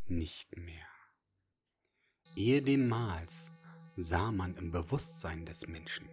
nicht 0.08 0.58
mehr. 0.58 0.88
Ehedemals 2.36 3.52
sah 3.96 4.32
man 4.32 4.56
im 4.58 4.72
Bewusstsein 4.72 5.46
des 5.46 5.68
Menschen, 5.68 6.10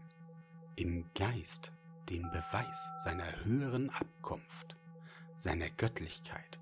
im 0.77 1.13
Geist 1.15 1.73
den 2.11 2.31
Beweis 2.31 2.93
seiner 2.99 3.45
höheren 3.45 3.91
Abkunft, 3.91 4.77
seiner 5.35 5.71
Göttlichkeit 5.71 6.61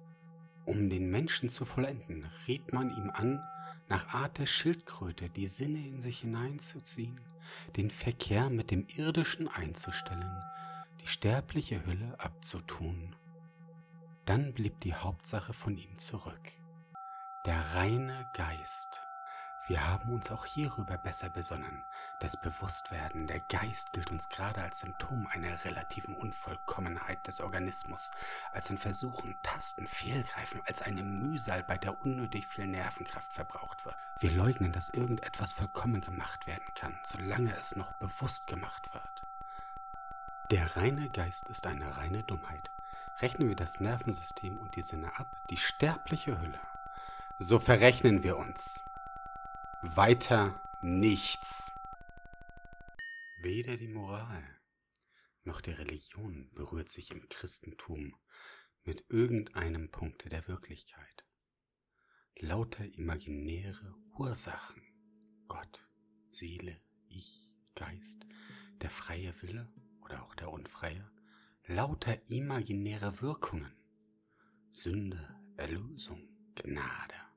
um 0.69 0.91
den 0.91 1.11
Menschen 1.11 1.49
zu 1.49 1.65
vollenden, 1.65 2.27
riet 2.47 2.75
man 2.75 2.91
ihm 2.91 3.11
an, 3.11 3.43
nach 3.89 4.13
Art 4.13 4.37
der 4.37 4.45
Schildkröte 4.45 5.31
die 5.31 5.47
Sinne 5.47 5.79
in 5.79 6.03
sich 6.03 6.21
hineinzuziehen, 6.21 7.19
den 7.77 7.89
Verkehr 7.89 8.51
mit 8.51 8.71
dem 8.71 8.87
Irdischen 8.87 9.49
einzustellen, 9.49 10.45
die 11.01 11.07
sterbliche 11.07 11.87
Hülle 11.87 12.15
abzutun. 12.21 13.17
Dann 14.27 14.53
blieb 14.53 14.79
die 14.81 14.95
Hauptsache 14.95 15.55
von 15.55 15.79
ihm 15.79 15.99
zurück, 15.99 16.53
der 17.47 17.59
reine 17.75 18.27
Geist. 18.35 19.01
Wir 19.69 19.87
haben 19.87 20.11
uns 20.15 20.31
auch 20.31 20.47
hierüber 20.47 20.97
besser 20.97 21.29
besonnen. 21.29 21.85
Das 22.21 22.41
Bewusstwerden, 22.41 23.27
der 23.27 23.41
Geist 23.41 23.93
gilt 23.93 24.11
uns 24.11 24.31
gerade 24.31 24.63
als 24.63 24.81
Symptom 24.81 25.27
einer 25.27 25.63
relativen 25.63 26.15
Unvollkommenheit 26.15 27.27
des 27.27 27.43
Organismus, 27.43 28.11
als 28.51 28.71
ein 28.71 28.79
Versuchen, 28.79 29.37
Tasten, 29.43 29.87
Fehlgreifen, 29.87 30.63
als 30.65 30.81
eine 30.81 31.03
Mühsal, 31.03 31.63
bei 31.63 31.77
der 31.77 32.01
unnötig 32.01 32.47
viel 32.47 32.67
Nervenkraft 32.67 33.31
verbraucht 33.31 33.85
wird. 33.85 33.97
Wir 34.21 34.31
leugnen, 34.31 34.73
dass 34.73 34.89
irgendetwas 34.89 35.53
vollkommen 35.53 36.01
gemacht 36.01 36.47
werden 36.47 36.73
kann, 36.75 36.99
solange 37.03 37.55
es 37.55 37.77
noch 37.77 37.93
bewusst 37.99 38.47
gemacht 38.47 38.95
wird. 38.95 39.27
Der 40.51 40.77
reine 40.77 41.11
Geist 41.11 41.51
ist 41.51 41.67
eine 41.67 41.99
reine 41.99 42.23
Dummheit. 42.23 42.71
Rechnen 43.21 43.51
wir 43.51 43.57
das 43.57 43.81
Nervensystem 43.81 44.57
und 44.57 44.77
die 44.77 44.83
Sinne 44.83 45.19
ab, 45.19 45.27
die 45.51 45.59
sterbliche 45.59 46.41
Hülle, 46.41 46.61
so 47.41 47.61
verrechnen 47.61 48.25
wir 48.25 48.37
uns. 48.37 48.83
Weiter 49.83 50.61
nichts. 50.83 51.71
Weder 53.43 53.77
die 53.77 53.87
Moral 53.87 54.43
noch 55.45 55.61
die 55.61 55.71
Religion 55.71 56.51
berührt 56.53 56.89
sich 56.89 57.13
im 57.13 57.29
Christentum 57.29 58.17
mit 58.83 59.05
irgendeinem 59.09 59.89
Punkte 59.93 60.29
der 60.29 60.49
Wirklichkeit. 60.49 61.25
Lauter 62.41 62.85
imaginäre 62.97 63.95
Ursachen, 64.19 64.83
Gott, 65.47 65.89
Seele, 66.29 66.77
Ich, 67.09 67.53
Geist, 67.77 68.27
der 68.81 68.91
freie 68.91 69.33
Wille 69.43 69.73
oder 70.01 70.25
auch 70.25 70.35
der 70.35 70.51
unfreie, 70.51 71.09
lauter 71.69 72.29
imaginäre 72.29 73.21
Wirkungen, 73.21 73.73
Sünde, 74.73 75.41
Erlösung, 75.57 76.29
Gnade, 76.57 77.28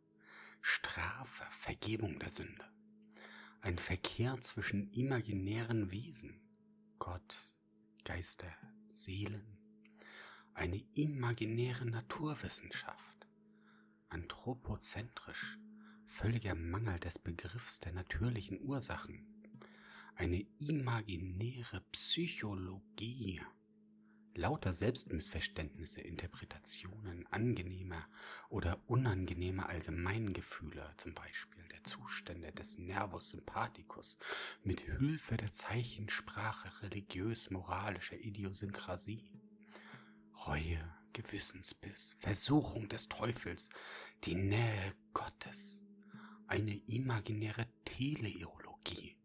Strafe, 0.61 1.43
Vergebung 1.49 2.19
der 2.19 2.29
Sünde. 2.29 2.65
Ein 3.61 3.77
Verkehr 3.77 4.39
zwischen 4.41 4.91
imaginären 4.91 5.91
Wesen, 5.91 6.39
Gott, 6.99 7.53
Geister, 8.05 8.51
Seelen, 8.87 9.57
eine 10.53 10.83
imaginäre 10.93 11.85
Naturwissenschaft, 11.85 13.27
anthropozentrisch, 14.09 15.57
völliger 16.05 16.55
Mangel 16.55 16.99
des 16.99 17.17
Begriffs 17.17 17.79
der 17.79 17.93
natürlichen 17.93 18.61
Ursachen, 18.61 19.25
eine 20.15 20.45
imaginäre 20.59 21.81
Psychologie, 21.91 23.41
lauter 24.35 24.73
Selbstmissverständnisse, 24.73 26.01
Interpretationen 26.01 27.27
angenehmer 27.31 28.07
oder 28.49 28.79
unangenehmer 28.87 29.69
Allgemeingefühle, 29.69 30.93
zum 30.97 31.13
Beispiel 31.13 31.63
der 31.69 31.83
Zustände 31.83 32.51
des 32.51 32.77
Nervus 32.77 33.31
sympathicus, 33.31 34.17
mit 34.63 34.81
Hilfe 34.81 35.37
der 35.37 35.51
Zeichensprache 35.51 36.83
religiös-moralischer 36.83 38.17
Idiosynkrasie. 38.17 39.31
Reue, 40.47 40.79
Gewissensbiss, 41.13 42.15
Versuchung 42.19 42.87
des 42.87 43.09
Teufels, 43.09 43.69
die 44.23 44.35
Nähe 44.35 44.93
Gottes, 45.13 45.83
eine 46.47 46.75
imaginäre 46.87 47.67
Teleologie, 47.85 49.17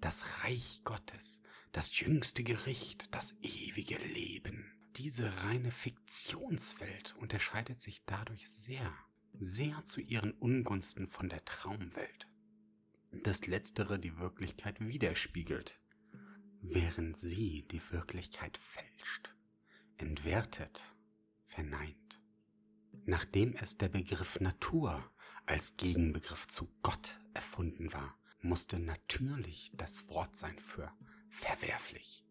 das 0.00 0.44
Reich 0.44 0.82
Gottes, 0.84 1.40
das 1.72 2.00
jüngste 2.00 2.42
Gericht, 2.42 3.14
das 3.14 3.36
ewige 3.42 3.96
Leben. 3.98 4.72
Diese 4.96 5.44
reine 5.44 5.70
Fiktionswelt 5.70 7.14
unterscheidet 7.18 7.80
sich 7.80 8.04
dadurch 8.06 8.50
sehr, 8.50 8.92
sehr 9.38 9.84
zu 9.84 10.00
ihren 10.00 10.32
Ungunsten 10.32 11.06
von 11.06 11.28
der 11.28 11.44
Traumwelt. 11.44 12.26
Das 13.12 13.46
letztere 13.46 13.98
die 13.98 14.18
Wirklichkeit 14.18 14.80
widerspiegelt, 14.80 15.80
während 16.60 17.16
sie 17.16 17.62
die 17.62 17.80
Wirklichkeit 17.90 18.58
fälscht, 18.58 19.34
entwertet, 19.96 20.82
verneint. 21.44 22.20
Nachdem 23.06 23.54
es 23.54 23.78
der 23.78 23.88
Begriff 23.88 24.40
Natur 24.40 25.08
als 25.46 25.76
Gegenbegriff 25.76 26.46
zu 26.48 26.68
Gott 26.82 27.20
erfunden 27.34 27.92
war, 27.92 28.16
musste 28.42 28.78
natürlich 28.78 29.72
das 29.74 30.08
Wort 30.08 30.36
sein 30.36 30.58
für 30.58 30.92
verwerflich. 31.30 32.24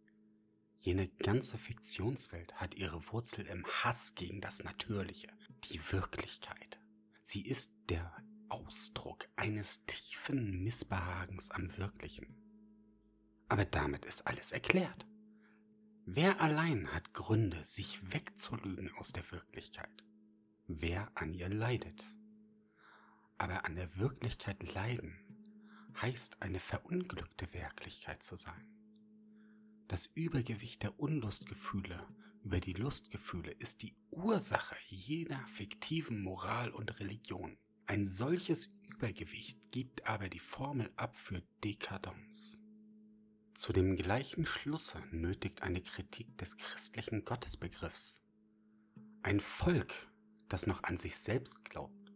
Jene 0.78 1.10
ganze 1.10 1.58
Fiktionswelt 1.58 2.56
hat 2.56 2.76
ihre 2.76 3.12
Wurzel 3.12 3.46
im 3.48 3.66
Hass 3.66 4.16
gegen 4.16 4.40
das 4.40 4.64
Natürliche, 4.64 5.28
die 5.66 5.80
Wirklichkeit. 5.92 6.80
Sie 7.22 7.46
ist 7.46 7.74
der 7.90 8.16
Ausdruck 8.48 9.28
eines 9.36 9.86
tiefen 9.86 10.64
Missbehagens 10.64 11.52
am 11.52 11.76
Wirklichen. 11.78 12.36
Aber 13.50 13.66
damit 13.66 14.06
ist 14.06 14.26
alles 14.26 14.52
erklärt. 14.52 15.06
Wer 16.06 16.42
allein 16.42 16.92
hat 16.94 17.14
Gründe, 17.14 17.64
sich 17.64 18.14
wegzulügen 18.14 18.92
aus 18.96 19.12
der 19.12 19.30
Wirklichkeit? 19.32 20.06
Wer 20.68 21.12
an 21.16 21.34
ihr 21.34 21.50
leidet? 21.50 22.04
Aber 23.38 23.66
an 23.66 23.76
der 23.76 23.98
Wirklichkeit 23.98 24.64
leiden 24.74 25.16
heißt 26.02 26.42
eine 26.42 26.60
verunglückte 26.60 27.54
Wirklichkeit 27.54 28.24
zu 28.24 28.38
sein. 28.38 28.79
Das 29.90 30.06
Übergewicht 30.14 30.84
der 30.84 31.00
Unlustgefühle 31.00 32.06
über 32.44 32.60
die 32.60 32.74
Lustgefühle 32.74 33.52
ist 33.54 33.82
die 33.82 33.96
Ursache 34.12 34.76
jeder 34.86 35.40
fiktiven 35.48 36.22
Moral 36.22 36.70
und 36.70 37.00
Religion. 37.00 37.58
Ein 37.88 38.06
solches 38.06 38.70
Übergewicht 38.88 39.72
gibt 39.72 40.08
aber 40.08 40.30
die 40.30 40.38
Formel 40.38 40.92
ab 40.96 41.18
für 41.18 41.42
Dekadenz. 41.64 42.62
Zu 43.56 43.74
dem 43.74 43.96
gleichen 43.96 44.46
Schlusse 44.46 45.02
nötigt 45.10 45.64
eine 45.64 45.82
Kritik 45.82 46.38
des 46.38 46.56
christlichen 46.56 47.26
Gottesbegriffs. 47.26 48.22
Ein 49.24 49.40
Volk, 49.40 50.12
das 50.50 50.68
noch 50.68 50.84
an 50.84 50.98
sich 50.98 51.18
selbst 51.18 51.66
glaubt, 51.66 52.14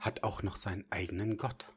hat 0.00 0.22
auch 0.22 0.42
noch 0.42 0.56
seinen 0.56 0.90
eigenen 0.90 1.36
Gott. 1.36 1.76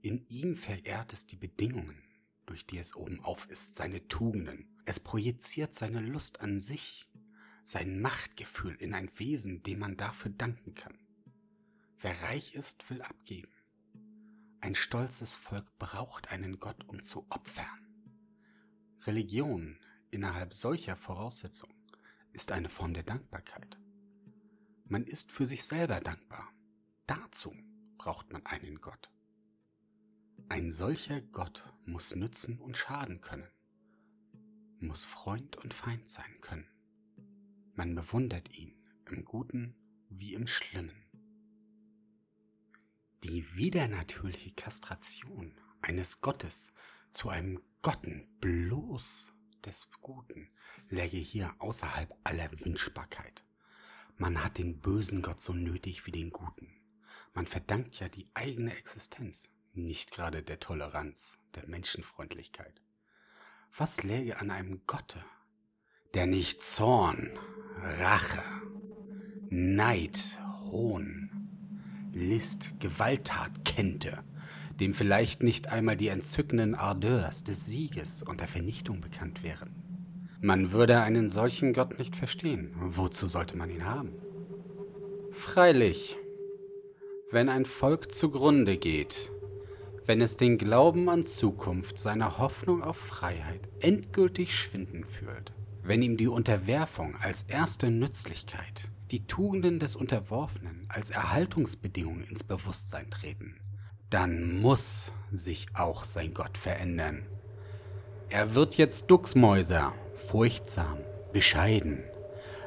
In 0.00 0.26
ihm 0.28 0.56
verehrt 0.56 1.12
es 1.12 1.26
die 1.26 1.36
Bedingungen, 1.36 2.02
durch 2.48 2.66
die 2.66 2.78
es 2.78 2.96
oben 2.96 3.20
auf 3.20 3.48
ist, 3.50 3.76
seine 3.76 4.08
Tugenden. 4.08 4.66
Es 4.84 5.00
projiziert 5.00 5.74
seine 5.74 6.00
Lust 6.00 6.40
an 6.40 6.58
sich, 6.58 7.08
sein 7.62 8.00
Machtgefühl 8.00 8.74
in 8.76 8.94
ein 8.94 9.10
Wesen, 9.18 9.62
dem 9.62 9.80
man 9.80 9.98
dafür 9.98 10.30
danken 10.30 10.74
kann. 10.74 10.98
Wer 11.98 12.22
reich 12.22 12.54
ist, 12.54 12.88
will 12.88 13.02
abgeben. 13.02 13.52
Ein 14.60 14.74
stolzes 14.74 15.34
Volk 15.34 15.78
braucht 15.78 16.30
einen 16.32 16.58
Gott, 16.58 16.88
um 16.88 17.02
zu 17.02 17.26
opfern. 17.28 17.86
Religion 19.06 19.78
innerhalb 20.10 20.54
solcher 20.54 20.96
Voraussetzungen 20.96 21.76
ist 22.32 22.50
eine 22.50 22.68
Form 22.68 22.94
der 22.94 23.02
Dankbarkeit. 23.02 23.78
Man 24.86 25.04
ist 25.04 25.30
für 25.30 25.44
sich 25.44 25.64
selber 25.64 26.00
dankbar. 26.00 26.48
Dazu 27.06 27.54
braucht 27.98 28.32
man 28.32 28.44
einen 28.46 28.80
Gott. 28.80 29.10
Ein 30.50 30.72
solcher 30.72 31.20
Gott 31.20 31.70
muss 31.84 32.16
nützen 32.16 32.58
und 32.58 32.74
schaden 32.74 33.20
können, 33.20 33.46
muss 34.80 35.04
Freund 35.04 35.56
und 35.56 35.74
Feind 35.74 36.08
sein 36.08 36.40
können. 36.40 36.66
Man 37.74 37.94
bewundert 37.94 38.56
ihn 38.56 38.74
im 39.10 39.26
Guten 39.26 39.76
wie 40.08 40.32
im 40.32 40.46
Schlimmen. 40.46 41.04
Die 43.24 43.56
widernatürliche 43.56 44.52
Kastration 44.52 45.54
eines 45.82 46.22
Gottes 46.22 46.72
zu 47.10 47.28
einem 47.28 47.60
Gotten 47.82 48.26
bloß 48.40 49.34
des 49.66 49.90
Guten 50.00 50.48
läge 50.88 51.18
hier 51.18 51.54
außerhalb 51.58 52.16
aller 52.24 52.50
Wünschbarkeit. 52.64 53.44
Man 54.16 54.42
hat 54.42 54.56
den 54.56 54.80
bösen 54.80 55.20
Gott 55.20 55.42
so 55.42 55.52
nötig 55.52 56.06
wie 56.06 56.12
den 56.12 56.30
Guten. 56.30 56.72
Man 57.34 57.44
verdankt 57.44 58.00
ja 58.00 58.08
die 58.08 58.30
eigene 58.32 58.74
Existenz 58.74 59.50
nicht 59.74 60.10
gerade 60.10 60.42
der 60.42 60.60
Toleranz, 60.60 61.38
der 61.54 61.66
Menschenfreundlichkeit. 61.66 62.80
Was 63.76 64.02
läge 64.02 64.40
an 64.40 64.50
einem 64.50 64.82
Gotte, 64.86 65.24
der 66.14 66.26
nicht 66.26 66.62
Zorn, 66.62 67.30
Rache, 68.00 68.42
Neid, 69.50 70.40
Hohn, 70.70 71.30
List, 72.12 72.74
Gewalttat 72.80 73.64
kennte, 73.64 74.24
dem 74.80 74.94
vielleicht 74.94 75.42
nicht 75.42 75.68
einmal 75.68 75.96
die 75.96 76.08
entzückenden 76.08 76.74
Ardeurs 76.74 77.44
des 77.44 77.66
Sieges 77.66 78.22
und 78.22 78.40
der 78.40 78.48
Vernichtung 78.48 79.00
bekannt 79.00 79.42
wären. 79.42 79.74
Man 80.40 80.70
würde 80.72 81.00
einen 81.00 81.28
solchen 81.28 81.72
Gott 81.72 81.98
nicht 81.98 82.14
verstehen. 82.14 82.72
Wozu 82.76 83.26
sollte 83.26 83.56
man 83.56 83.70
ihn 83.70 83.84
haben? 83.84 84.12
Freilich, 85.32 86.16
wenn 87.30 87.48
ein 87.48 87.64
Volk 87.64 88.12
zugrunde 88.12 88.76
geht, 88.76 89.32
wenn 90.08 90.22
es 90.22 90.38
den 90.38 90.56
Glauben 90.56 91.10
an 91.10 91.26
Zukunft, 91.26 91.98
seine 91.98 92.38
Hoffnung 92.38 92.82
auf 92.82 92.96
Freiheit 92.96 93.68
endgültig 93.80 94.58
schwinden 94.58 95.04
fühlt, 95.04 95.52
wenn 95.82 96.00
ihm 96.00 96.16
die 96.16 96.28
Unterwerfung 96.28 97.14
als 97.16 97.42
erste 97.42 97.90
Nützlichkeit, 97.90 98.90
die 99.10 99.26
Tugenden 99.26 99.78
des 99.78 99.96
Unterworfenen 99.96 100.86
als 100.88 101.10
Erhaltungsbedingung 101.10 102.22
ins 102.22 102.42
Bewusstsein 102.42 103.10
treten, 103.10 103.60
dann 104.08 104.62
muss 104.62 105.12
sich 105.30 105.66
auch 105.74 106.04
sein 106.04 106.32
Gott 106.32 106.56
verändern. 106.56 107.26
Er 108.30 108.54
wird 108.54 108.78
jetzt 108.78 109.10
Ducksmäuser, 109.10 109.92
furchtsam, 110.28 110.96
bescheiden, 111.34 112.02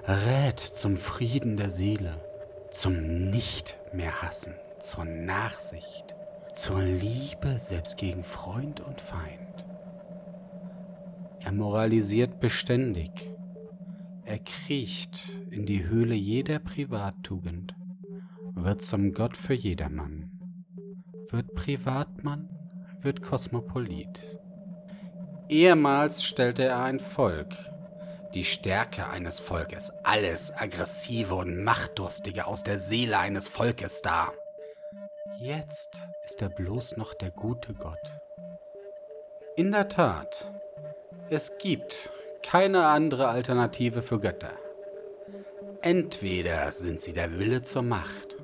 rät 0.06 0.60
zum 0.60 0.96
Frieden 0.96 1.58
der 1.58 1.72
Seele, 1.72 2.24
zum 2.70 3.32
Nicht 3.32 3.80
mehr 3.94 4.22
hassen, 4.22 4.54
zur 4.80 5.06
Nachsicht, 5.06 6.16
zur 6.54 6.82
Liebe 6.82 7.58
selbst 7.58 7.98
gegen 7.98 8.24
Freund 8.24 8.82
und 8.82 9.00
Feind. 9.00 9.68
Er 11.40 11.52
moralisiert 11.52 12.40
beständig. 12.40 13.30
Er 14.26 14.40
kriecht 14.40 15.42
in 15.50 15.66
die 15.66 15.86
Höhle 15.86 16.14
jeder 16.14 16.60
Privattugend, 16.60 17.76
wird 18.54 18.82
zum 18.82 19.14
Gott 19.14 19.36
für 19.36 19.54
jedermann, 19.54 20.32
wird 21.30 21.56
Privatmann, 21.56 22.50
wird 23.02 23.22
Kosmopolit. 23.22 24.40
Ehemals 25.50 26.24
stellte 26.24 26.66
er 26.66 26.84
ein 26.84 27.00
Volk, 27.00 27.56
die 28.34 28.46
Stärke 28.46 29.10
eines 29.10 29.40
Volkes, 29.40 29.92
alles 30.04 30.54
Aggressive 30.56 31.36
und 31.36 31.64
Machtdurstige 31.64 32.46
aus 32.46 32.64
der 32.64 32.78
Seele 32.78 33.18
eines 33.18 33.48
Volkes 33.48 34.02
dar. 34.02 34.32
Jetzt 35.44 36.04
ist 36.24 36.40
er 36.44 36.50
bloß 36.50 36.98
noch 36.98 37.16
der 37.16 37.32
gute 37.32 37.74
Gott. 37.74 38.22
In 39.56 39.72
der 39.72 39.90
Tat, 39.90 40.54
es 41.32 41.58
gibt 41.58 42.14
keine 42.44 42.86
andere 42.86 43.28
Alternative 43.28 44.04
für 44.04 44.20
Götter. 44.20 44.54
Entweder 45.82 46.72
sind 46.72 47.00
sie 47.00 47.14
der 47.14 47.40
Wille 47.40 47.64
zur 47.64 47.82
Macht, 47.82 48.38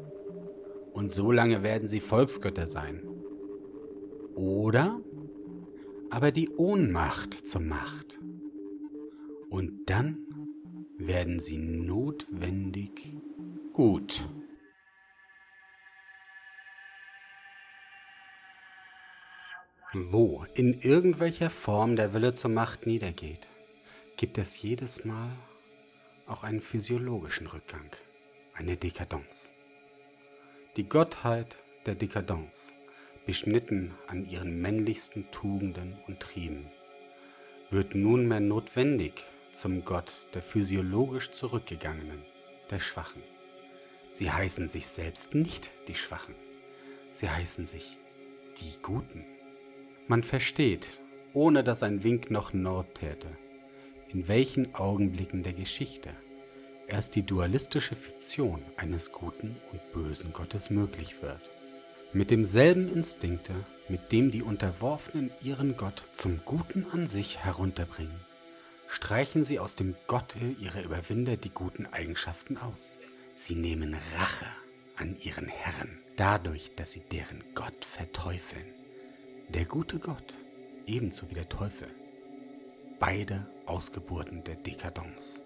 und 0.91 1.12
so 1.12 1.31
lange 1.31 1.62
werden 1.62 1.88
sie 1.88 1.99
Volksgötter 1.99 2.65
sein, 2.65 3.07
oder 4.33 4.99
aber 6.10 6.31
die 6.31 6.49
Ohnmacht 6.49 7.36
zur 7.36 7.62
Macht, 7.62 8.19
und 9.51 9.81
dann 9.86 10.17
werden 10.97 11.39
sie 11.39 11.60
notwendig 11.60 13.15
gut. 13.71 14.27
Wo 19.99 20.45
in 20.53 20.79
irgendwelcher 20.81 21.49
Form 21.49 21.95
der 21.95 22.13
Wille 22.13 22.36
zur 22.36 22.51
Macht 22.51 22.86
niedergeht, 22.86 23.47
gibt 24.15 24.38
es 24.38 24.62
jedes 24.62 25.05
Mal 25.05 25.31
auch 26.27 26.43
einen 26.43 26.62
physiologischen 26.62 27.47
Rückgang, 27.47 27.89
eine 28.53 28.77
Dekadence. 28.77 29.53
Die 30.75 30.88
Gottheit 30.88 31.63
der 31.88 31.95
Dekadence, 31.95 32.75
beschnitten 33.25 33.95
an 34.05 34.29
ihren 34.29 34.62
männlichsten 34.62 35.31
Tugenden 35.31 35.97
und 36.05 36.19
Trieben, 36.19 36.67
wird 37.71 37.95
nunmehr 37.95 38.39
notwendig 38.39 39.25
zum 39.51 39.83
Gott 39.83 40.27
der 40.36 40.43
physiologisch 40.43 41.31
Zurückgegangenen, 41.31 42.21
der 42.69 42.77
Schwachen. 42.77 43.23
Sie 44.12 44.31
heißen 44.31 44.67
sich 44.67 44.86
selbst 44.86 45.33
nicht 45.33 45.71
die 45.88 45.95
Schwachen, 45.95 46.36
sie 47.12 47.31
heißen 47.31 47.65
sich 47.65 47.97
die 48.62 48.79
Guten. 48.83 49.25
Man 50.10 50.24
versteht, 50.24 51.02
ohne 51.34 51.65
dass 51.65 51.84
ein 51.84 52.02
Wink 52.02 52.32
noch 52.32 52.54
Not 52.54 52.96
täte, 52.96 53.28
in 54.08 54.30
welchen 54.30 54.74
Augenblicken 54.74 55.43
der 55.43 55.52
Geschichte 55.52 56.12
erst 56.88 57.15
die 57.15 57.24
dualistische 57.24 57.96
Fiktion 57.96 58.62
eines 58.78 59.12
guten 59.12 59.58
und 59.74 59.91
bösen 59.91 60.32
Gottes 60.32 60.70
möglich 60.70 61.22
wird. 61.22 61.52
Mit 62.13 62.32
demselben 62.32 62.88
Instinkte, 62.88 63.54
mit 63.89 64.13
dem 64.13 64.32
die 64.32 64.43
Unterworfenen 64.43 65.30
ihren 65.41 65.76
Gott 65.76 66.08
zum 66.13 66.39
Guten 66.46 66.86
an 66.93 67.06
sich 67.06 67.39
herunterbringen, 67.39 68.22
streichen 68.88 69.43
sie 69.43 69.60
aus 69.60 69.76
dem 69.76 69.93
Gotte 70.08 70.39
ihrer 70.62 70.84
Überwinder 70.84 71.36
die 71.36 71.50
guten 71.50 71.86
Eigenschaften 71.86 72.58
aus. 72.58 72.98
Sie 73.36 73.56
nehmen 73.56 73.93
Rache 74.17 74.46
an 74.96 75.17
ihren 75.22 75.50
Herren, 75.50 76.00
dadurch, 76.15 76.74
dass 76.78 76.93
sie 76.93 77.04
deren 77.12 77.43
Gott 77.54 77.84
verteufeln. 77.84 78.74
Der 79.49 79.65
gute 79.65 79.97
Gott, 79.97 80.36
ebenso 80.88 81.29
wie 81.29 81.33
der 81.36 81.47
Teufel, 81.47 81.88
beide 82.99 83.49
Ausgeburten 83.65 84.43
der 84.43 84.57
Dekadence. 84.57 85.45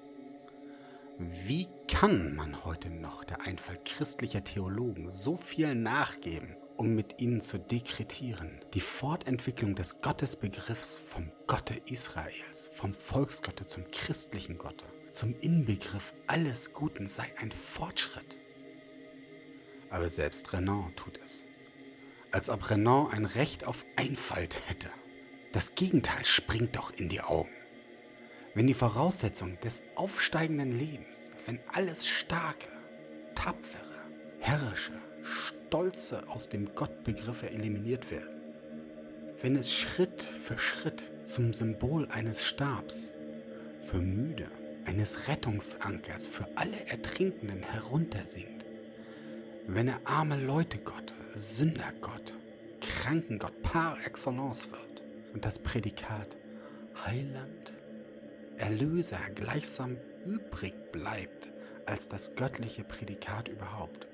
Wie 1.20 1.68
kann 1.88 2.36
man 2.36 2.66
heute 2.66 2.90
noch 2.90 3.24
der 3.24 3.42
Einfall 3.42 3.78
christlicher 3.86 4.44
Theologen 4.44 5.08
so 5.08 5.38
viel 5.38 5.76
nachgeben, 5.76 6.56
um 6.78 6.96
mit 6.96 7.22
ihnen 7.22 7.42
zu 7.42 7.60
dekretieren? 7.60 8.60
Die 8.74 8.80
Fortentwicklung 8.80 9.76
des 9.76 10.02
Gottesbegriffs 10.02 10.98
vom 10.98 11.32
Gotte 11.46 11.80
Israels, 11.86 12.72
vom 12.74 12.94
Volksgotte 12.94 13.68
zum 13.68 13.84
christlichen 13.92 14.58
Gotte, 14.58 14.86
zum 15.12 15.36
Inbegriff 15.42 16.16
alles 16.26 16.74
Guten 16.74 17.08
sei 17.08 17.32
ein 17.38 17.52
Fortschritt. 17.52 18.40
Aber 19.92 20.10
selbst 20.10 20.52
Renan 20.54 20.92
tut 20.96 21.20
es. 21.24 21.46
Als 22.32 22.50
ob 22.50 22.70
Renan 22.70 23.12
ein 23.12 23.26
Recht 23.26 23.66
auf 23.66 23.86
Einfalt 23.96 24.62
hätte. 24.68 24.90
Das 25.52 25.76
Gegenteil 25.76 26.24
springt 26.24 26.76
doch 26.78 26.92
in 26.92 27.10
die 27.10 27.22
Augen 27.22 27.50
wenn 28.54 28.68
die 28.68 28.74
Voraussetzung 28.74 29.60
des 29.62 29.82
aufsteigenden 29.96 30.78
Lebens, 30.78 31.32
wenn 31.46 31.60
alles 31.74 32.08
Starke, 32.08 32.68
Tapfere, 33.34 33.82
Herrische, 34.40 34.94
Stolze 35.24 36.28
aus 36.28 36.50
dem 36.50 36.74
Gottbegriffe 36.76 37.50
eliminiert 37.50 38.12
werden, 38.12 38.42
wenn 39.42 39.56
es 39.56 39.74
Schritt 39.74 40.22
für 40.22 40.58
Schritt 40.58 41.12
zum 41.24 41.54
Symbol 41.54 42.08
eines 42.10 42.46
Stabs, 42.46 43.14
für 43.82 44.00
Müde, 44.00 44.48
eines 44.86 45.28
Rettungsankers 45.28 46.28
für 46.28 46.48
alle 46.56 46.86
Ertrinkenden 46.88 47.64
heruntersinkt, 47.64 48.66
wenn 49.68 49.88
er 49.88 50.02
arme 50.04 50.38
Leute 50.38 50.78
Gott, 50.80 51.14
Sündergott, 51.34 52.38
Krankengott 52.82 53.62
par 53.64 53.98
excellence 54.06 54.70
wird 54.72 55.04
und 55.34 55.46
das 55.46 55.60
Prädikat 55.60 56.38
Heiland 57.06 57.74
Erlöser 58.58 59.20
gleichsam 59.34 59.98
übrig 60.26 60.74
bleibt 60.92 61.52
als 61.86 62.08
das 62.08 62.36
göttliche 62.36 62.84
Prädikat 62.84 63.48
überhaupt. 63.48 64.08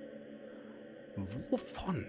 Wovon 1.16 2.06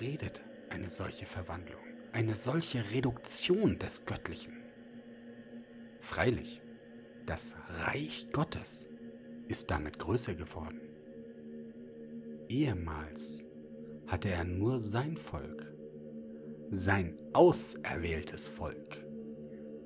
redet 0.00 0.42
eine 0.70 0.88
solche 0.88 1.26
Verwandlung, 1.26 1.82
eine 2.12 2.36
solche 2.36 2.92
Reduktion 2.92 3.78
des 3.78 4.06
Göttlichen? 4.06 4.62
Freilich, 5.98 6.62
das 7.26 7.56
Reich 7.68 8.28
Gottes 8.32 8.88
ist 9.48 9.70
damit 9.70 9.98
größer 9.98 10.34
geworden. 10.34 10.80
Ehemals 12.48 13.49
hatte 14.10 14.28
er 14.28 14.44
nur 14.44 14.80
sein 14.80 15.16
Volk, 15.16 15.72
sein 16.70 17.16
auserwähltes 17.32 18.48
Volk. 18.48 19.06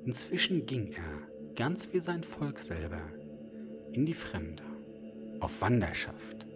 Inzwischen 0.05 0.65
ging 0.65 0.93
er 0.93 1.55
ganz 1.55 1.93
wie 1.93 2.01
sein 2.01 2.23
Volk 2.23 2.59
selber, 2.59 3.03
in 3.93 4.07
die 4.07 4.15
Fremde, 4.15 4.65
auf 5.41 5.61
Wanderschaft. 5.61 6.47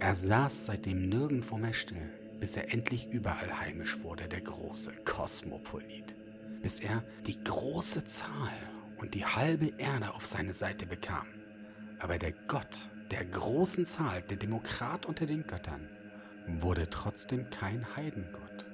Er 0.00 0.14
saß 0.14 0.66
seitdem 0.66 1.08
nirgendwo 1.08 1.56
mehr 1.56 1.72
still, 1.72 2.10
bis 2.40 2.56
er 2.56 2.72
endlich 2.72 3.08
überall 3.10 3.60
heimisch 3.60 4.02
wurde, 4.02 4.28
der 4.28 4.42
große 4.42 4.92
Kosmopolit, 5.04 6.14
bis 6.62 6.80
er 6.80 7.02
die 7.26 7.42
große 7.42 8.04
Zahl 8.04 8.52
und 8.98 9.14
die 9.14 9.24
halbe 9.24 9.72
Erde 9.78 10.14
auf 10.14 10.26
seine 10.26 10.52
Seite 10.52 10.86
bekam. 10.86 11.26
Aber 11.98 12.18
der 12.18 12.32
Gott 12.48 12.90
der 13.10 13.24
großen 13.24 13.86
Zahl, 13.86 14.22
der 14.22 14.36
Demokrat 14.36 15.06
unter 15.06 15.26
den 15.26 15.46
Göttern, 15.46 15.88
wurde 16.46 16.88
trotzdem 16.90 17.48
kein 17.50 17.84
Heidengott. 17.96 18.66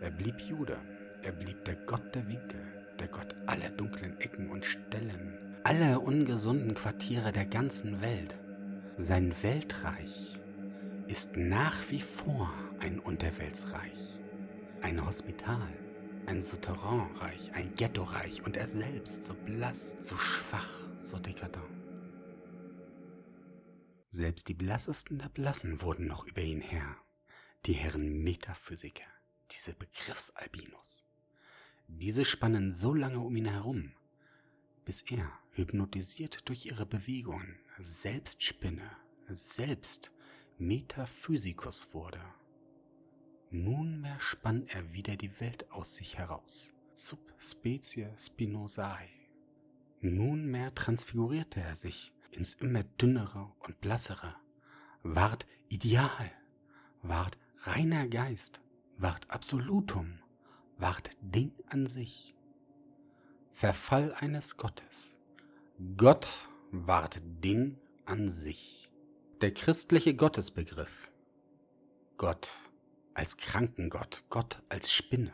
Er 0.00 0.10
blieb 0.10 0.40
Jude, 0.40 0.76
er 1.22 1.32
blieb 1.32 1.64
der 1.64 1.76
Gott 1.76 2.14
der 2.14 2.26
Winkel, 2.28 2.60
der 2.98 3.08
Gott 3.08 3.34
aller 3.46 3.70
dunklen 3.70 4.20
Ecken 4.20 4.50
und 4.50 4.64
Stellen, 4.64 5.38
aller 5.64 6.02
ungesunden 6.02 6.74
Quartiere 6.74 7.32
der 7.32 7.46
ganzen 7.46 8.02
Welt. 8.02 8.38
Sein 8.96 9.34
Weltreich 9.42 10.40
ist 11.08 11.36
nach 11.36 11.90
wie 11.90 12.00
vor 12.00 12.52
ein 12.80 12.98
Unterweltsreich, 12.98 14.20
ein 14.82 15.04
Hospital, 15.04 15.68
ein 16.26 16.40
Souterrainreich, 16.40 17.52
ein 17.54 17.74
Ghettoreich 17.74 18.44
und 18.44 18.56
er 18.56 18.68
selbst 18.68 19.24
so 19.24 19.34
blass, 19.34 19.96
so 19.98 20.16
schwach, 20.16 20.88
so 20.98 21.18
dekadent. 21.18 21.83
Selbst 24.16 24.46
die 24.46 24.54
blassesten 24.54 25.18
der 25.18 25.28
Blassen 25.28 25.82
wurden 25.82 26.06
noch 26.06 26.24
über 26.24 26.40
ihn 26.40 26.60
her, 26.60 26.96
die 27.66 27.72
Herren 27.72 28.22
Metaphysiker, 28.22 29.08
diese 29.50 29.74
Begriffsalbinos. 29.74 31.04
Diese 31.88 32.24
spannen 32.24 32.70
so 32.70 32.94
lange 32.94 33.18
um 33.18 33.34
ihn 33.34 33.48
herum, 33.48 33.90
bis 34.84 35.02
er, 35.02 35.32
hypnotisiert 35.50 36.48
durch 36.48 36.64
ihre 36.66 36.86
Bewegungen, 36.86 37.58
selbst 37.80 38.44
Spinne, 38.44 38.88
selbst 39.26 40.14
Metaphysikus 40.58 41.92
wurde. 41.92 42.22
Nunmehr 43.50 44.20
spann 44.20 44.68
er 44.68 44.92
wieder 44.92 45.16
die 45.16 45.40
Welt 45.40 45.68
aus 45.72 45.96
sich 45.96 46.18
heraus, 46.18 46.72
sub 46.94 47.34
specie 47.40 48.14
Spinozae. 48.16 49.08
Nunmehr 50.02 50.72
transfigurierte 50.72 51.60
er 51.60 51.74
sich 51.74 52.12
ins 52.36 52.54
immer 52.54 52.84
dünnere 52.84 53.52
und 53.60 53.80
blassere, 53.80 54.36
ward 55.02 55.46
Ideal, 55.68 56.30
ward 57.02 57.38
reiner 57.58 58.06
Geist, 58.08 58.62
ward 58.96 59.30
Absolutum, 59.30 60.20
ward 60.78 61.10
Ding 61.20 61.52
an 61.68 61.86
sich. 61.86 62.34
Verfall 63.50 64.12
eines 64.14 64.56
Gottes. 64.56 65.16
Gott 65.96 66.48
ward 66.70 67.20
Ding 67.42 67.78
an 68.04 68.28
sich. 68.28 68.90
Der 69.40 69.52
christliche 69.52 70.14
Gottesbegriff. 70.14 71.10
Gott 72.16 72.50
als 73.14 73.36
Krankengott, 73.36 74.24
Gott 74.28 74.62
als 74.68 74.92
Spinne, 74.92 75.32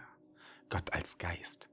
Gott 0.69 0.93
als 0.93 1.19
Geist, 1.19 1.71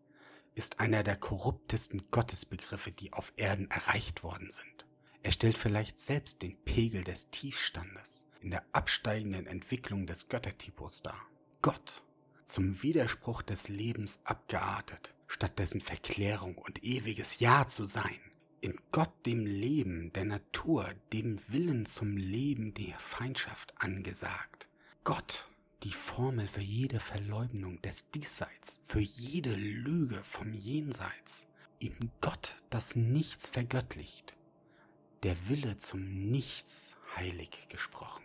ist 0.56 0.80
einer 0.80 1.04
der 1.04 1.18
korruptesten 1.18 2.10
Gottesbegriffe, 2.12 2.92
die 2.92 3.14
auf 3.14 3.34
Erden 3.36 3.70
erreicht 3.70 4.24
worden 4.24 4.50
sind. 4.50 4.87
Er 5.28 5.34
stellt 5.34 5.58
vielleicht 5.58 6.00
selbst 6.00 6.42
den 6.42 6.56
Pegel 6.64 7.04
des 7.04 7.30
Tiefstandes 7.32 8.24
in 8.40 8.50
der 8.50 8.64
absteigenden 8.72 9.46
Entwicklung 9.46 10.08
des 10.08 10.30
Göttertypus 10.30 11.02
dar. 11.02 11.20
Gott 11.62 12.06
zum 12.46 12.82
Widerspruch 12.82 13.42
des 13.42 13.68
Lebens 13.68 14.22
abgeartet, 14.24 15.14
statt 15.28 15.60
dessen 15.60 15.82
Verklärung 15.82 16.58
und 16.58 16.82
ewiges 16.82 17.42
Ja 17.42 17.68
zu 17.68 17.88
sein. 17.88 18.22
in 18.62 18.80
Gott 18.92 19.12
dem 19.26 19.46
Leben, 19.46 20.14
der 20.14 20.24
Natur, 20.24 20.94
dem 21.12 21.42
Willen 21.50 21.86
zum 21.86 22.16
Leben 22.16 22.74
der 22.74 22.98
Feindschaft 22.98 23.74
angesagt. 23.80 24.70
Gott, 25.04 25.50
die 25.84 25.92
Formel 25.92 26.48
für 26.48 26.62
jede 26.62 27.02
Verleugnung 27.02 27.82
des 27.82 28.12
Diesseits, 28.12 28.80
für 28.86 29.02
jede 29.02 29.56
Lüge 29.56 30.24
vom 30.24 30.54
Jenseits. 30.54 31.48
In 31.80 32.12
Gott 32.22 32.56
das 32.70 32.96
Nichts 32.96 33.50
vergöttlicht, 33.50 34.37
der 35.24 35.50
Wille 35.50 35.78
zum 35.78 36.30
Nichts 36.30 36.96
heilig 37.16 37.68
gesprochen. 37.70 38.24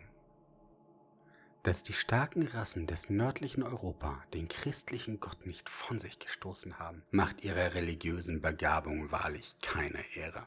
Dass 1.63 1.81
die 1.81 1.93
starken 1.93 2.45
Rassen 2.47 2.87
des 2.87 3.09
nördlichen 3.09 3.63
Europa 3.63 4.21
den 4.33 4.47
christlichen 4.47 5.19
Gott 5.19 5.45
nicht 5.45 5.69
von 5.69 5.97
sich 5.97 6.19
gestoßen 6.19 6.77
haben, 6.77 7.03
macht 7.09 7.43
ihrer 7.43 7.73
religiösen 7.73 8.41
Begabung 8.41 9.11
wahrlich 9.11 9.55
keine 9.61 10.03
Ehre. 10.15 10.45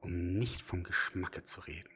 Um 0.00 0.34
nicht 0.34 0.62
vom 0.62 0.82
Geschmacke 0.82 1.42
zu 1.42 1.60
reden. 1.62 1.88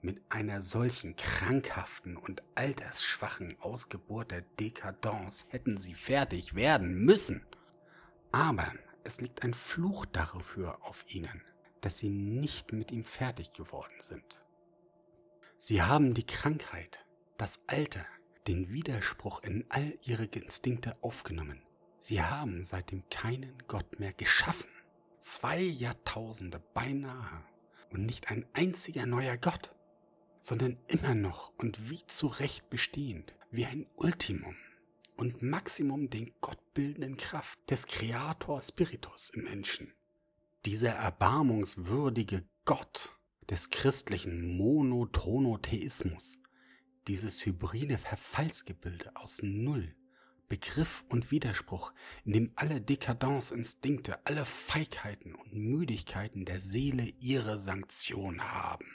Mit 0.00 0.20
einer 0.28 0.60
solchen 0.60 1.14
krankhaften 1.16 2.16
und 2.16 2.42
altersschwachen 2.54 3.56
Ausgeburt 3.60 4.30
der 4.30 4.42
Dekadence 4.42 5.46
hätten 5.50 5.76
sie 5.76 5.94
fertig 5.94 6.54
werden 6.54 6.94
müssen. 7.04 7.46
Aber 8.32 8.72
es 9.02 9.20
liegt 9.20 9.42
ein 9.42 9.54
Fluch 9.54 10.06
dafür 10.06 10.78
auf 10.82 11.04
ihnen, 11.08 11.42
dass 11.84 11.98
sie 11.98 12.08
nicht 12.08 12.72
mit 12.72 12.90
ihm 12.92 13.04
fertig 13.04 13.52
geworden 13.52 14.00
sind. 14.00 14.46
Sie 15.58 15.82
haben 15.82 16.14
die 16.14 16.26
Krankheit, 16.26 17.04
das 17.36 17.60
Alter, 17.66 18.06
den 18.46 18.72
Widerspruch 18.72 19.42
in 19.42 19.64
all 19.68 19.98
ihre 20.02 20.24
Instinkte 20.24 20.94
aufgenommen. 21.02 21.62
Sie 21.98 22.22
haben 22.22 22.64
seitdem 22.64 23.08
keinen 23.10 23.56
Gott 23.68 23.98
mehr 23.98 24.12
geschaffen. 24.12 24.70
Zwei 25.18 25.60
Jahrtausende 25.60 26.62
beinahe 26.72 27.44
und 27.90 28.04
nicht 28.04 28.30
ein 28.30 28.46
einziger 28.52 29.04
neuer 29.06 29.36
Gott, 29.36 29.74
sondern 30.40 30.78
immer 30.86 31.14
noch 31.14 31.52
und 31.58 31.90
wie 31.90 32.06
zu 32.06 32.26
Recht 32.26 32.68
bestehend, 32.70 33.34
wie 33.50 33.66
ein 33.66 33.86
Ultimum 33.96 34.56
und 35.16 35.42
Maximum 35.42 36.10
den 36.10 36.32
gottbildenden 36.40 37.16
Kraft 37.16 37.58
des 37.70 37.86
Creator 37.86 38.60
Spiritus 38.60 39.30
im 39.30 39.44
Menschen. 39.44 39.92
Dieser 40.66 40.92
erbarmungswürdige 40.92 42.42
Gott 42.64 43.18
des 43.50 43.68
christlichen 43.68 44.56
Monotonotheismus, 44.56 46.38
dieses 47.06 47.44
hybride 47.44 47.98
Verfallsgebilde 47.98 49.14
aus 49.14 49.40
Null, 49.42 49.94
Begriff 50.48 51.04
und 51.10 51.30
Widerspruch, 51.30 51.92
in 52.24 52.32
dem 52.32 52.52
alle 52.56 52.80
Dekadenzinstinkte, 52.80 54.24
alle 54.24 54.46
Feigheiten 54.46 55.34
und 55.34 55.52
Müdigkeiten 55.52 56.46
der 56.46 56.62
Seele 56.62 57.12
ihre 57.20 57.58
Sanktion 57.58 58.40
haben. 58.40 58.86